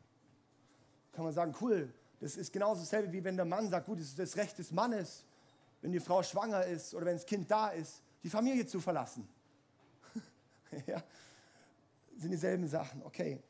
[1.12, 4.06] Kann man sagen, cool, das ist genauso dasselbe, wie wenn der Mann sagt, gut, das
[4.06, 5.24] ist das Recht des Mannes,
[5.80, 9.28] wenn die Frau schwanger ist oder wenn das Kind da ist, die Familie zu verlassen.
[10.86, 11.02] ja,
[12.16, 13.42] sind dieselben Sachen, okay.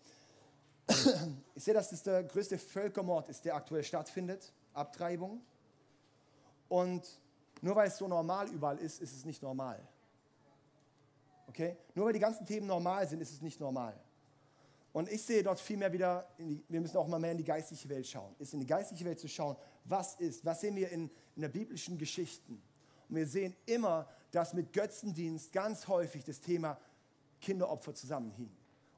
[1.54, 5.40] Ich sehe, dass das der größte Völkermord ist, der aktuell stattfindet, Abtreibung.
[6.68, 7.08] Und
[7.62, 9.80] nur weil es so normal überall ist, ist es nicht normal.
[11.48, 11.76] Okay?
[11.94, 13.98] Nur weil die ganzen Themen normal sind, ist es nicht normal.
[14.92, 17.44] Und ich sehe dort viel mehr wieder, die, wir müssen auch mal mehr in die
[17.44, 18.34] geistliche Welt schauen.
[18.38, 21.48] Ist in die geistliche Welt zu schauen, was ist, was sehen wir in, in der
[21.48, 22.62] biblischen Geschichten.
[23.08, 26.78] Und wir sehen immer, dass mit Götzendienst ganz häufig das Thema
[27.45, 28.51] Kinderopfer zusammenhing.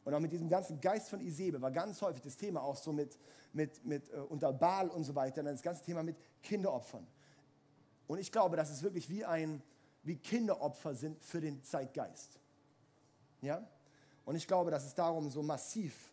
[0.04, 2.92] Und auch mit diesem ganzen Geist von Isebe war ganz häufig das Thema auch so
[2.92, 3.18] mit,
[3.52, 7.04] mit, mit äh, unter Baal und so weiter, dann das ganze Thema mit Kinderopfern.
[8.06, 9.60] Und ich glaube, dass es wirklich wie ein,
[10.04, 12.38] wie Kinderopfer sind für den Zeitgeist.
[13.42, 13.66] Ja?
[14.24, 16.12] Und ich glaube, dass es darum so massiv,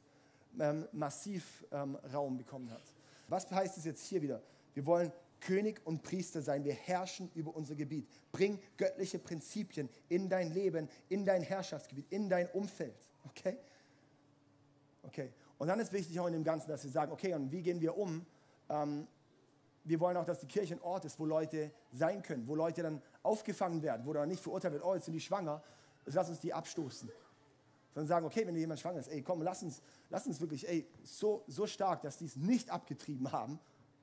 [0.60, 2.82] ähm, massiv ähm, Raum bekommen hat.
[3.28, 4.42] Was heißt es jetzt hier wieder?
[4.74, 5.12] Wir wollen
[5.44, 6.64] König und Priester sein.
[6.64, 8.08] Wir herrschen über unser Gebiet.
[8.32, 12.96] Bring göttliche Prinzipien in dein Leben, in dein Herrschaftsgebiet, in dein Umfeld.
[13.26, 13.58] Okay?
[15.04, 15.34] Okay.
[15.58, 17.82] Und dann ist wichtig auch in dem Ganzen, dass wir sagen, okay, und wie gehen
[17.82, 18.26] wir um?
[18.70, 19.08] Ähm,
[19.84, 22.82] wir wollen auch, dass die Kirche ein Ort ist, wo Leute sein können, wo Leute
[22.82, 25.62] dann aufgefangen werden, wo dann nicht verurteilt wird, oh, jetzt sind die schwanger,
[26.06, 27.12] also lass uns die abstoßen.
[27.94, 30.88] Sondern sagen, okay, wenn jemand schwanger ist, ey, komm, lass uns, lass uns wirklich, ey,
[31.04, 33.60] so, so stark, dass die es nicht abgetrieben haben,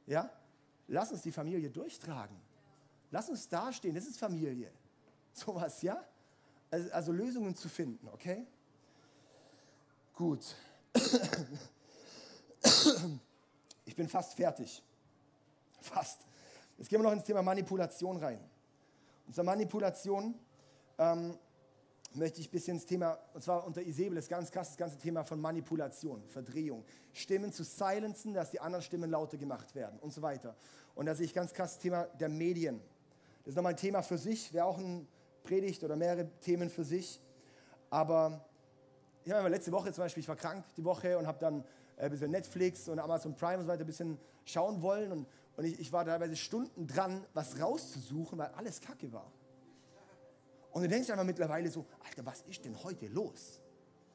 [0.07, 0.31] ja,
[0.91, 2.37] lass uns die Familie durchtragen.
[3.11, 4.71] Lass uns dastehen, das ist Familie.
[5.33, 6.05] Sowas, ja?
[6.71, 8.47] Also, also Lösungen zu finden, okay?
[10.15, 10.55] Gut.
[13.87, 14.85] Ich bin fast fertig.
[15.81, 16.21] Fast.
[16.79, 18.39] Jetzt gehen wir noch ins Thema Manipulation rein.
[19.27, 20.39] Unsere Manipulation
[20.97, 21.37] ähm,
[22.15, 24.99] möchte ich ein bisschen ins Thema, und zwar unter Isabel, das ganz krass, das ganze
[24.99, 30.13] Thema von Manipulation, Verdrehung, Stimmen zu silenzen, dass die anderen Stimmen lauter gemacht werden und
[30.13, 30.57] so weiter.
[30.95, 32.81] Und da sehe ich ganz krass das Thema der Medien.
[33.45, 35.07] Das ist nochmal ein Thema für sich, wäre auch ein
[35.45, 37.21] Predigt oder mehrere Themen für sich.
[37.89, 38.45] Aber
[39.25, 41.65] ich habe letzte Woche zum Beispiel, ich war krank die Woche und habe dann
[41.97, 45.13] äh, ein bisschen Netflix und Amazon Prime und so weiter ein bisschen schauen wollen.
[45.13, 49.31] Und, und ich, ich war teilweise Stunden dran, was rauszusuchen, weil alles Kacke war.
[50.73, 53.61] Und du denkst einfach mittlerweile so, Alter, was ist denn heute los?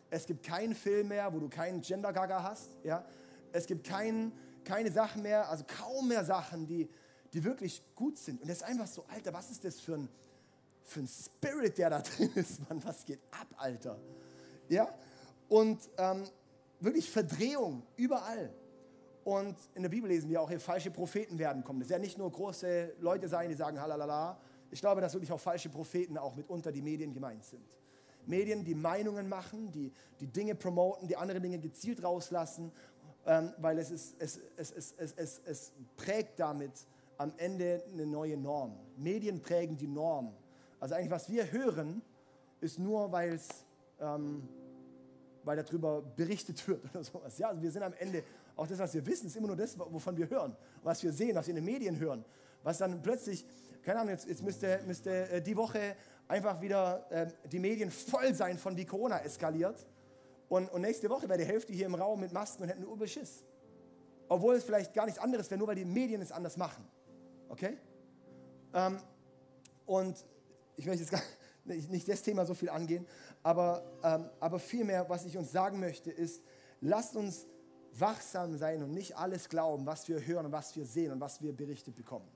[0.10, 2.70] Es gibt keinen Film mehr, wo du keinen Gender-Gaga hast.
[2.84, 3.06] Ja?
[3.51, 4.32] Es gibt kein,
[4.64, 6.89] keine Sachen mehr, also kaum mehr Sachen, die,
[7.34, 8.41] die wirklich gut sind.
[8.41, 10.10] Und es ist einfach so, Alter, was ist das für ein,
[10.84, 12.84] für ein Spirit, der da drin ist, Mann?
[12.86, 13.99] Was geht ab, Alter?
[14.70, 14.88] Ja?
[15.49, 16.24] Und ähm,
[16.80, 18.53] wirklich Verdrehung überall.
[19.26, 21.80] Und in der Bibel lesen wir auch, hier falsche Propheten werden kommen.
[21.80, 24.39] Das werden nicht nur große Leute sein, die sagen halalala.
[24.72, 27.66] Ich glaube, dass wirklich auch falsche Propheten auch mitunter die Medien gemeint sind.
[28.26, 32.72] Medien, die Meinungen machen, die, die Dinge promoten, die andere Dinge gezielt rauslassen,
[33.26, 36.72] ähm, weil es, ist, es, es, es, es, es, es prägt damit
[37.18, 38.76] am Ende eine neue Norm.
[38.97, 40.34] Medien prägen die Norm.
[40.80, 42.01] Also eigentlich, was wir hören,
[42.61, 43.47] ist nur, weil es
[43.99, 44.47] ähm,
[45.45, 47.38] weil darüber berichtet wird oder sowas.
[47.38, 48.24] Ja, also wir sind am Ende,
[48.55, 51.36] auch das, was wir wissen, ist immer nur das, wovon wir hören, was wir sehen,
[51.36, 52.26] was wir in den Medien hören.
[52.63, 53.45] Was dann plötzlich,
[53.86, 55.95] keine Ahnung, jetzt, jetzt müsste, müsste äh, die Woche
[56.27, 59.86] einfach wieder äh, die Medien voll sein von wie Corona eskaliert.
[60.49, 62.93] Und, und nächste Woche wäre die Hälfte hier im Raum mit Masken und hätten nur
[62.93, 63.43] Überschiss.
[64.27, 66.83] Obwohl es vielleicht gar nichts anderes wäre, nur weil die Medien es anders machen.
[67.47, 67.77] Okay?
[68.73, 68.97] Ähm,
[69.86, 70.25] und
[70.77, 71.21] ich möchte jetzt gar
[71.65, 73.05] nicht das Thema so viel angehen,
[73.43, 76.41] aber, ähm, aber vielmehr, was ich uns sagen möchte, ist,
[76.81, 77.45] lasst uns
[77.93, 81.39] wachsam sein und nicht alles glauben, was wir hören und was wir sehen und was
[81.41, 82.34] wir berichtet bekommen.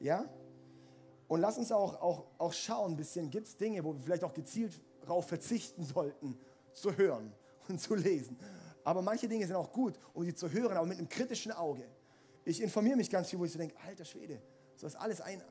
[0.00, 0.28] Ja?
[1.28, 4.24] Und lasst uns auch, auch, auch schauen ein bisschen, gibt es Dinge, wo wir vielleicht
[4.24, 6.38] auch gezielt darauf verzichten sollten,
[6.72, 7.32] zu hören
[7.68, 8.38] und zu lesen.
[8.84, 11.84] Aber manche Dinge sind auch gut, um sie zu hören, aber mit einem kritischen Auge.
[12.44, 14.40] Ich informiere mich ganz viel, wo ich so denke, alter Schwede,
[14.76, 15.42] so ist alles ein,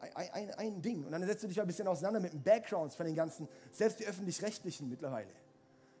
[0.00, 1.04] ein, ein, ein Ding.
[1.04, 4.00] Und dann setzt du dich ein bisschen auseinander mit den Backgrounds von den ganzen, selbst
[4.00, 5.30] die öffentlich-rechtlichen mittlerweile.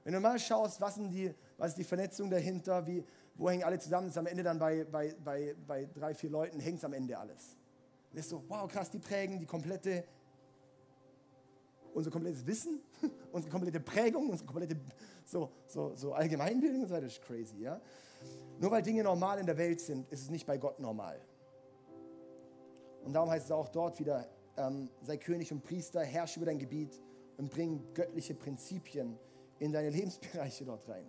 [0.02, 3.04] Wenn du mal schaust, was, die, was ist die Vernetzung dahinter, wie,
[3.36, 6.58] wo hängen alle zusammen, ist am Ende dann bei, bei, bei, bei drei, vier Leuten,
[6.58, 7.56] hängt es am Ende alles.
[8.12, 10.04] Und ist so, wow, krass, die prägen die komplette,
[11.94, 12.80] unser komplettes Wissen,
[13.32, 14.76] unsere komplette Prägung, unsere komplette
[15.24, 17.80] so, so, so Allgemeinbildung und so weiter, das ist crazy, ja.
[18.58, 21.20] Nur weil Dinge normal in der Welt sind, ist es nicht bei Gott normal.
[23.04, 26.58] Und darum heißt es auch dort wieder, ähm, sei König und Priester, herrsche über dein
[26.58, 27.00] Gebiet
[27.38, 29.18] und bring göttliche Prinzipien
[29.58, 31.06] in deine Lebensbereiche dort rein.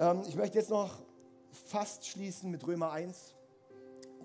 [0.00, 1.02] Ähm, ich möchte jetzt noch
[1.52, 3.34] fast schließen mit Römer 1.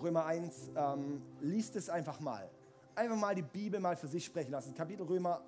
[0.02, 2.50] Römer 1, ähm, liest es einfach mal.
[2.96, 4.74] Einfach mal die Bibel mal für sich sprechen lassen.
[4.74, 5.42] Kapitel Römer,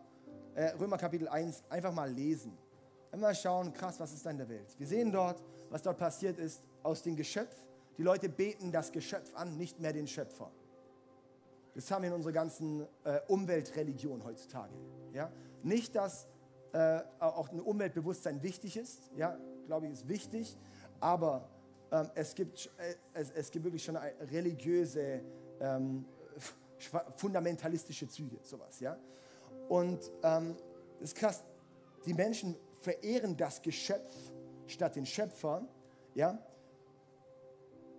[0.56, 2.58] äh, Römer Kapitel 1, einfach mal lesen.
[3.12, 4.76] Einfach mal schauen, krass, was ist da in der Welt.
[4.78, 7.56] Wir sehen dort, was dort passiert ist aus dem Geschöpf.
[7.98, 10.52] Die Leute beten das Geschöpf an, nicht mehr den Schöpfer.
[11.76, 14.74] Das haben wir in unserer ganzen äh, Umweltreligion heutzutage.
[15.14, 15.32] Ja?
[15.64, 16.28] Nicht, dass
[16.74, 20.58] äh, auch ein Umweltbewusstsein wichtig ist, ja, glaube ich, ist wichtig,
[21.00, 21.50] aber
[21.92, 25.22] ähm, es, gibt, äh, es, es, gibt wirklich schon religiöse,
[25.60, 26.06] ähm,
[27.16, 28.80] fundamentalistische Züge, sowas.
[28.80, 28.98] Ja?
[29.68, 30.56] Und ähm,
[31.00, 31.44] das ist krass,
[32.06, 34.10] die Menschen verehren das Geschöpf
[34.68, 35.68] statt den Schöpfer.
[36.16, 36.40] Ja?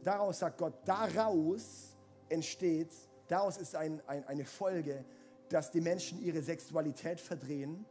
[0.02, 1.96] Daraus sagt Gott, daraus
[2.28, 2.90] entsteht
[3.30, 5.04] Daraus ist ein, ein, eine Folge,
[5.50, 7.86] dass die Menschen ihre Sexualität verdrehen,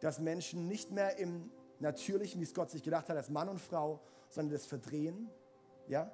[0.00, 1.50] dass Menschen nicht mehr im
[1.82, 5.28] Natürlichen, wie es Gott sich gedacht hat, als Mann und Frau, sondern das verdrehen.
[5.88, 6.10] Ja?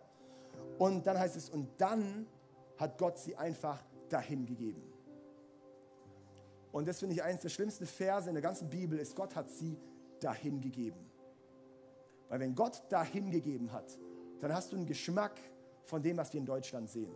[0.79, 2.27] Und dann heißt es, und dann
[2.77, 4.83] hat Gott sie einfach dahin gegeben.
[6.73, 9.51] Und das finde ich eines der schlimmsten Verse in der ganzen Bibel ist, Gott hat
[9.51, 9.79] sie
[10.21, 11.11] dahin gegeben.
[12.29, 13.99] Weil wenn Gott dahin gegeben hat,
[14.41, 15.41] dann hast du einen Geschmack
[15.85, 17.13] von dem, was wir in Deutschland sehen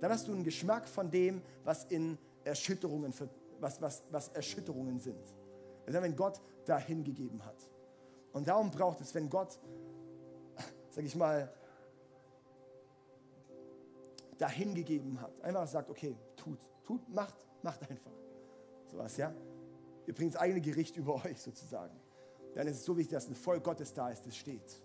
[0.00, 3.12] dann hast du einen Geschmack von dem, was in Erschütterungen,
[3.60, 5.22] was, was, was Erschütterungen sind.
[5.86, 7.56] Also wenn Gott dahin gegeben hat.
[8.32, 9.58] Und darum braucht es, wenn Gott,
[10.90, 11.52] sag ich mal,
[14.38, 18.12] dahin gegeben hat, einfach sagt, okay, tut, tut, macht, macht einfach.
[18.86, 19.32] Sowas, ja?
[20.06, 21.94] Ihr bringt das eigene Gericht über euch sozusagen.
[22.54, 24.82] Dann ist es so wichtig, dass ein Volk Gottes da ist, das steht.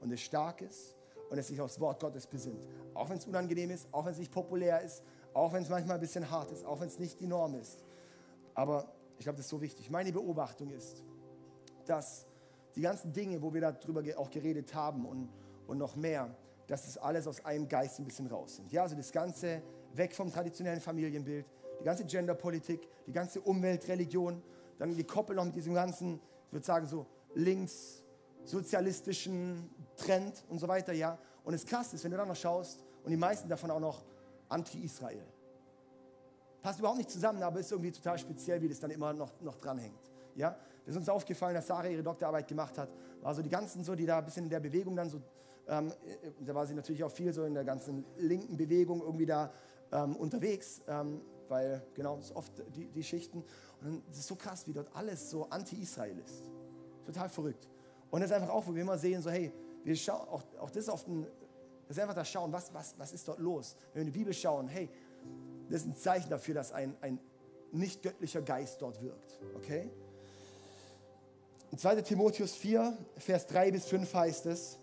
[0.00, 0.94] Und es stark ist
[1.30, 2.66] und es sich aufs Wort Gottes besinnt.
[2.94, 5.02] Auch wenn es unangenehm ist, auch wenn es nicht populär ist,
[5.34, 7.84] auch wenn es manchmal ein bisschen hart ist, auch wenn es nicht die Norm ist.
[8.54, 8.88] Aber
[9.18, 9.90] ich glaube, das ist so wichtig.
[9.90, 11.02] Meine Beobachtung ist,
[11.86, 12.26] dass
[12.74, 15.28] die ganzen Dinge, wo wir darüber auch geredet haben und,
[15.66, 16.34] und noch mehr,
[16.66, 18.70] dass es alles aus einem Geist ein bisschen raus sind.
[18.72, 19.62] Ja, also das Ganze
[19.94, 21.46] weg vom traditionellen Familienbild,
[21.80, 24.42] die ganze Genderpolitik, die ganze Umweltreligion,
[24.78, 28.02] dann gekoppelt noch mit diesem ganzen, ich würde sagen so links
[28.44, 31.18] sozialistischen Trend und so weiter, ja.
[31.44, 34.04] Und es krass ist, wenn du dann noch schaust und die meisten davon auch noch
[34.48, 35.24] anti-Israel.
[36.66, 39.54] Passt überhaupt nicht zusammen, aber ist irgendwie total speziell, wie das dann immer noch, noch
[39.54, 40.10] dranhängt.
[40.34, 40.50] Ja?
[40.84, 42.88] Das ist uns aufgefallen, dass Sarah ihre Doktorarbeit gemacht hat.
[43.22, 45.20] Also die ganzen so, die da ein bisschen in der Bewegung dann so,
[45.68, 45.92] ähm,
[46.40, 49.52] da war sie natürlich auch viel so in der ganzen linken Bewegung irgendwie da
[49.92, 53.44] ähm, unterwegs, ähm, weil genau, das oft die, die Schichten.
[53.80, 56.50] Und es ist so krass, wie dort alles so anti-Israel ist.
[57.04, 57.68] Total verrückt.
[58.10, 59.52] Und das ist einfach auch, wo wir immer sehen, so hey,
[59.84, 61.28] wir schauen, auch, auch das ist oft ein,
[61.86, 63.76] das ist einfach das Schauen, was, was, was ist dort los?
[63.92, 64.90] Wenn wir in die Bibel schauen, hey,
[65.70, 67.18] das ist ein Zeichen dafür, dass ein, ein
[67.72, 69.40] nicht göttlicher Geist dort wirkt.
[69.56, 69.90] Okay?
[71.72, 72.02] In 2.
[72.02, 74.78] Timotheus 4, Vers 3 bis 5 heißt es,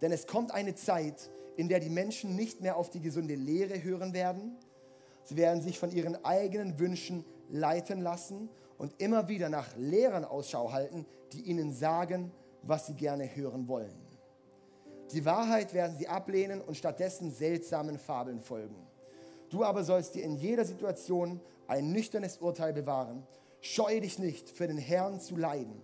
[0.00, 3.82] denn es kommt eine Zeit, in der die Menschen nicht mehr auf die gesunde Lehre
[3.82, 4.56] hören werden.
[5.24, 10.72] Sie werden sich von ihren eigenen Wünschen leiten lassen und immer wieder nach Lehrern Ausschau
[10.72, 14.08] halten, die ihnen sagen, was sie gerne hören wollen.
[15.12, 18.87] Die Wahrheit werden sie ablehnen und stattdessen seltsamen Fabeln folgen.
[19.50, 23.26] Du aber sollst dir in jeder Situation ein nüchternes Urteil bewahren.
[23.60, 25.80] Scheue dich nicht, für den Herrn zu leiden.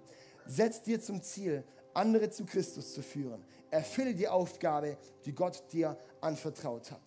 [0.46, 3.42] Setz dir zum Ziel, andere zu Christus zu führen.
[3.70, 7.02] Erfülle die Aufgabe, die Gott dir anvertraut hat.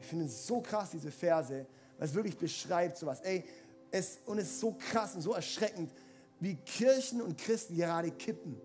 [0.00, 1.66] Ich finde es so krass, diese Verse,
[1.98, 3.20] es wirklich beschreibt sowas.
[3.20, 3.44] Ey,
[3.90, 5.92] es, und es ist so krass und so erschreckend,
[6.40, 8.60] wie Kirchen und Christen gerade kippen.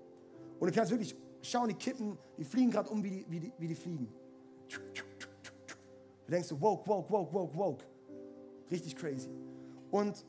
[0.59, 3.51] Und du kannst wirklich schauen, die kippen, die fliegen gerade um wie die, wie, die,
[3.57, 4.11] wie die fliegen.
[6.27, 7.83] Du denkst so, woke, woke, woke, woke, woke.
[8.69, 9.29] Richtig crazy.
[9.89, 10.25] Und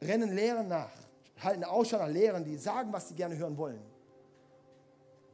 [0.00, 0.92] rennen Lehren nach,
[1.40, 3.80] halten Ausschau nach Lehren, die sagen, was sie gerne hören wollen.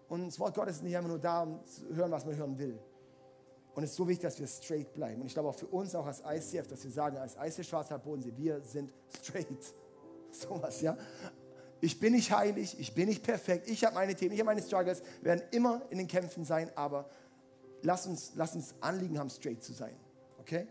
[0.09, 2.59] Und das Wort Gottes ist nicht einfach nur da, um zu hören, was man hören
[2.59, 2.79] will.
[3.75, 5.21] Und es ist so wichtig, dass wir straight bleiben.
[5.21, 8.03] Und ich glaube auch für uns, auch als ICF, dass wir sagen, als ICF Schwarzwald
[8.03, 8.91] Bodensee, wir sind
[9.21, 9.75] straight.
[10.31, 10.97] Sowas, ja.
[11.83, 14.63] Ich bin nicht heilig, ich bin nicht perfekt, ich habe meine Themen, ich habe meine
[14.63, 17.09] Struggles, werden immer in den Kämpfen sein, aber
[17.83, 19.95] lass uns, lass uns Anliegen haben, straight zu sein.
[20.41, 20.67] Okay?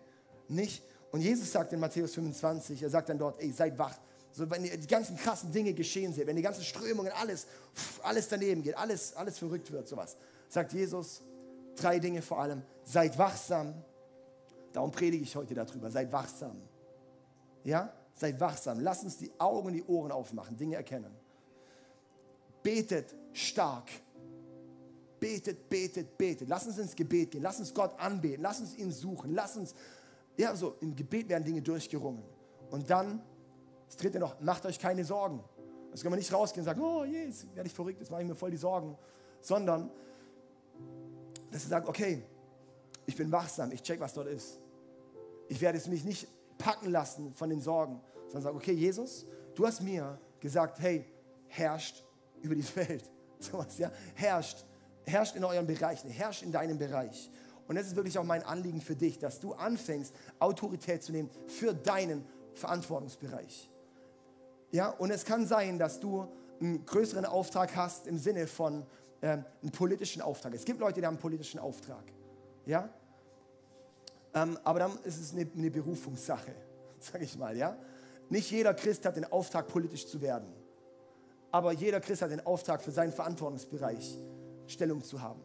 [0.48, 0.84] Nicht.
[1.12, 3.96] Und Jesus sagt in Matthäus 25, er sagt dann dort, ey, seid wach.
[4.32, 7.48] So, wenn die ganzen krassen Dinge geschehen sind, wenn die ganzen Strömungen, alles,
[8.04, 10.16] alles daneben geht, alles, alles verrückt wird, sowas,
[10.48, 11.22] sagt Jesus
[11.78, 12.64] drei Dinge vor allem.
[12.84, 13.74] Seid wachsam.
[14.74, 15.90] Darum predige ich heute darüber.
[15.90, 16.62] Seid wachsam.
[17.64, 17.94] Ja?
[18.14, 18.80] Seid wachsam.
[18.80, 21.14] Lasst uns die Augen und die Ohren aufmachen, Dinge erkennen.
[22.64, 23.90] Betet stark.
[25.20, 26.48] Betet, betet, betet.
[26.48, 27.42] Lass uns ins Gebet gehen.
[27.42, 28.42] Lass uns Gott anbeten.
[28.42, 29.34] Lass uns ihn suchen.
[29.34, 29.74] Lass uns,
[30.38, 32.24] ja, so, im Gebet werden Dinge durchgerungen.
[32.70, 33.22] Und dann,
[33.88, 35.44] das dritte noch, macht euch keine Sorgen.
[35.92, 38.28] Das kann man nicht rausgehen und sagen, oh, jetzt werde ich verrückt, jetzt mache ich
[38.28, 38.98] mir voll die Sorgen.
[39.42, 39.90] Sondern,
[41.52, 42.24] dass ihr sagt, okay,
[43.06, 44.60] ich bin wachsam, ich check, was dort ist.
[45.48, 49.66] Ich werde es mich nicht packen lassen von den Sorgen, sondern sagen, okay, Jesus, du
[49.66, 51.06] hast mir gesagt, hey,
[51.48, 52.04] herrscht
[52.42, 53.10] über diese Welt.
[53.40, 54.66] Sowas, ja, herrscht
[55.08, 57.32] herrscht in euren Bereichen, herrscht in deinem Bereich.
[57.68, 61.30] Und das ist wirklich auch mein Anliegen für dich, dass du anfängst, Autorität zu nehmen
[61.48, 63.70] für deinen Verantwortungsbereich.
[64.72, 66.28] Ja, und es kann sein, dass du
[66.60, 68.86] einen größeren Auftrag hast im Sinne von
[69.22, 70.54] äh, einem politischen Auftrag.
[70.54, 72.04] Es gibt Leute, die haben einen politischen Auftrag.
[72.66, 72.90] Ja?
[74.34, 76.54] Ähm, aber dann ist es eine, eine Berufungssache,
[77.00, 77.56] sage ich mal.
[77.56, 77.78] Ja?
[78.30, 80.52] Nicht jeder Christ hat den Auftrag, politisch zu werden.
[81.52, 84.18] Aber jeder Christ hat den Auftrag für seinen Verantwortungsbereich
[84.68, 85.42] Stellung zu haben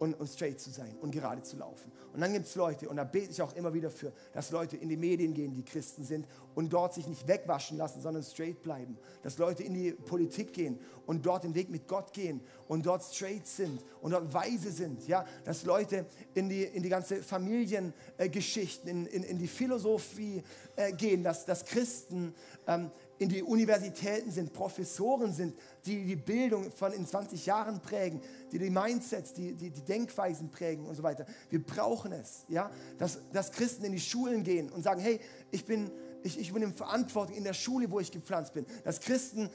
[0.00, 1.92] und, und straight zu sein und gerade zu laufen.
[2.12, 4.78] Und dann gibt es Leute, und da bete ich auch immer wieder für, dass Leute
[4.78, 8.62] in die Medien gehen, die Christen sind und dort sich nicht wegwaschen lassen, sondern straight
[8.62, 8.98] bleiben.
[9.22, 13.04] Dass Leute in die Politik gehen und dort den Weg mit Gott gehen und dort
[13.04, 15.06] straight sind und dort weise sind.
[15.06, 15.26] Ja?
[15.44, 20.42] Dass Leute in die, in die ganze Familiengeschichten, äh, in, in, in die Philosophie
[20.76, 22.34] äh, gehen, dass, dass Christen
[22.66, 22.90] ähm,
[23.20, 25.54] in die Universitäten sind, Professoren sind,
[25.84, 30.50] die die Bildung von in 20 Jahren prägen, die die Mindsets, die, die, die Denkweisen
[30.50, 31.26] prägen und so weiter.
[31.50, 35.66] Wir brauchen es, ja, dass, dass Christen in die Schulen gehen und sagen, hey, ich
[35.66, 35.90] bin,
[36.22, 38.64] ich, ich bin in Verantwortung in der Schule, wo ich gepflanzt bin.
[38.84, 39.50] Dass Christen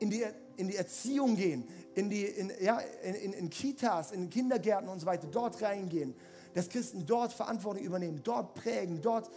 [0.00, 0.24] in die,
[0.56, 4.98] in die Erziehung gehen, in, die, in, ja, in, in, in Kitas, in Kindergärten und
[4.98, 6.16] so weiter, dort reingehen.
[6.52, 9.30] Dass Christen dort Verantwortung übernehmen, dort prägen, dort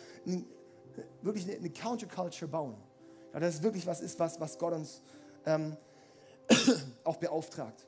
[1.21, 2.86] wirklich eine, eine Counterculture bauen.
[3.38, 4.99] Ja, das ist wirklich was ist, was, was Gott uns
[5.45, 5.77] ähm,
[7.03, 7.85] auch beauftragt.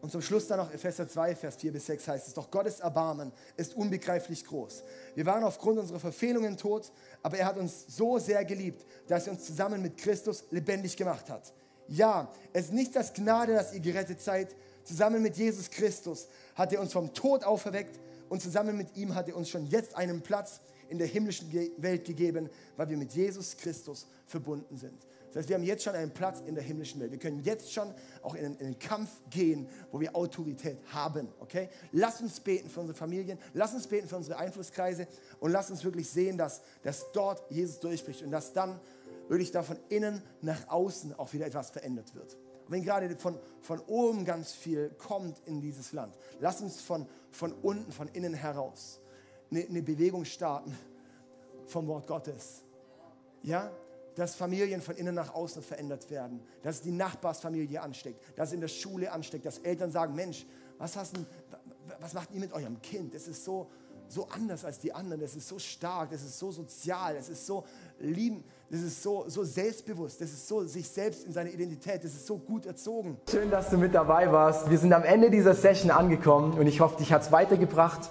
[0.00, 2.80] Und zum Schluss dann noch Epheser 2, Vers 4 bis 6 heißt es, doch Gottes
[2.80, 4.82] Erbarmen ist unbegreiflich groß.
[5.14, 6.90] Wir waren aufgrund unserer Verfehlungen tot,
[7.22, 11.30] aber er hat uns so sehr geliebt, dass er uns zusammen mit Christus lebendig gemacht
[11.30, 11.52] hat.
[11.86, 14.56] Ja, es ist nicht das Gnade, dass ihr gerettet seid.
[14.82, 19.28] Zusammen mit Jesus Christus hat er uns vom Tod auferweckt und zusammen mit ihm hat
[19.28, 20.58] er uns schon jetzt einen Platz
[20.88, 25.06] in der himmlischen Welt gegeben, weil wir mit Jesus Christus verbunden sind.
[25.28, 27.10] Das heißt, wir haben jetzt schon einen Platz in der himmlischen Welt.
[27.10, 31.28] Wir können jetzt schon auch in in den, Kampf gehen, wo wir Autorität haben.
[31.40, 31.68] Okay?
[31.92, 35.06] Lass uns beten für unsere Familien, lass uns beten für unsere Einflusskreise
[35.40, 38.80] und lass uns wirklich sehen, dass, dass dort Jesus durchbricht und dass dann
[39.28, 42.34] wirklich da von innen nach außen auch wieder etwas verändert wird.
[42.64, 47.06] Und wenn gerade von, von oben ganz viel kommt in dieses Land, lass uns von,
[47.30, 49.00] von unten, von innen heraus
[49.50, 50.76] eine, eine Bewegung starten
[51.66, 52.62] vom Wort Gottes.
[53.42, 53.70] Ja,
[54.18, 58.60] dass Familien von innen nach außen verändert werden, dass die Nachbarsfamilie ansteckt, dass es in
[58.60, 60.44] der Schule ansteckt, dass Eltern sagen, Mensch,
[60.76, 61.26] was, hast denn,
[62.00, 63.14] was macht ihr mit eurem Kind?
[63.14, 63.70] Es ist so,
[64.08, 67.46] so anders als die anderen, es ist so stark, es ist so sozial, es ist
[67.46, 67.64] so
[68.00, 72.14] lieben, es ist so, so selbstbewusst, es ist so sich selbst in seiner Identität, es
[72.14, 73.18] ist so gut erzogen.
[73.30, 74.68] Schön, dass du mit dabei warst.
[74.68, 78.10] Wir sind am Ende dieser Session angekommen und ich hoffe, dich hat es weitergebracht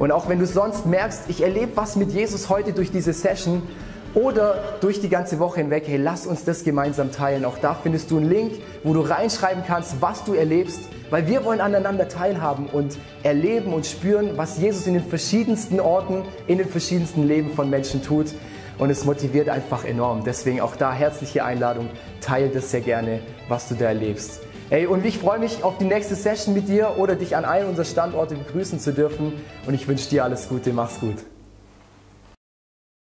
[0.00, 3.62] Und auch wenn du sonst merkst, ich erlebe was mit Jesus heute durch diese Session,
[4.14, 7.44] oder durch die ganze Woche hinweg, hey, lass uns das gemeinsam teilen.
[7.44, 10.80] Auch da findest du einen Link, wo du reinschreiben kannst, was du erlebst,
[11.10, 16.24] weil wir wollen aneinander teilhaben und erleben und spüren, was Jesus in den verschiedensten Orten,
[16.46, 18.34] in den verschiedensten Leben von Menschen tut.
[18.78, 20.24] Und es motiviert einfach enorm.
[20.24, 21.90] Deswegen auch da herzliche Einladung,
[22.20, 24.40] teile das sehr gerne, was du da erlebst.
[24.70, 27.70] Hey, und ich freue mich auf die nächste Session mit dir oder dich an einem
[27.70, 29.32] unserer Standorte begrüßen zu dürfen.
[29.66, 31.16] Und ich wünsche dir alles Gute, mach's gut.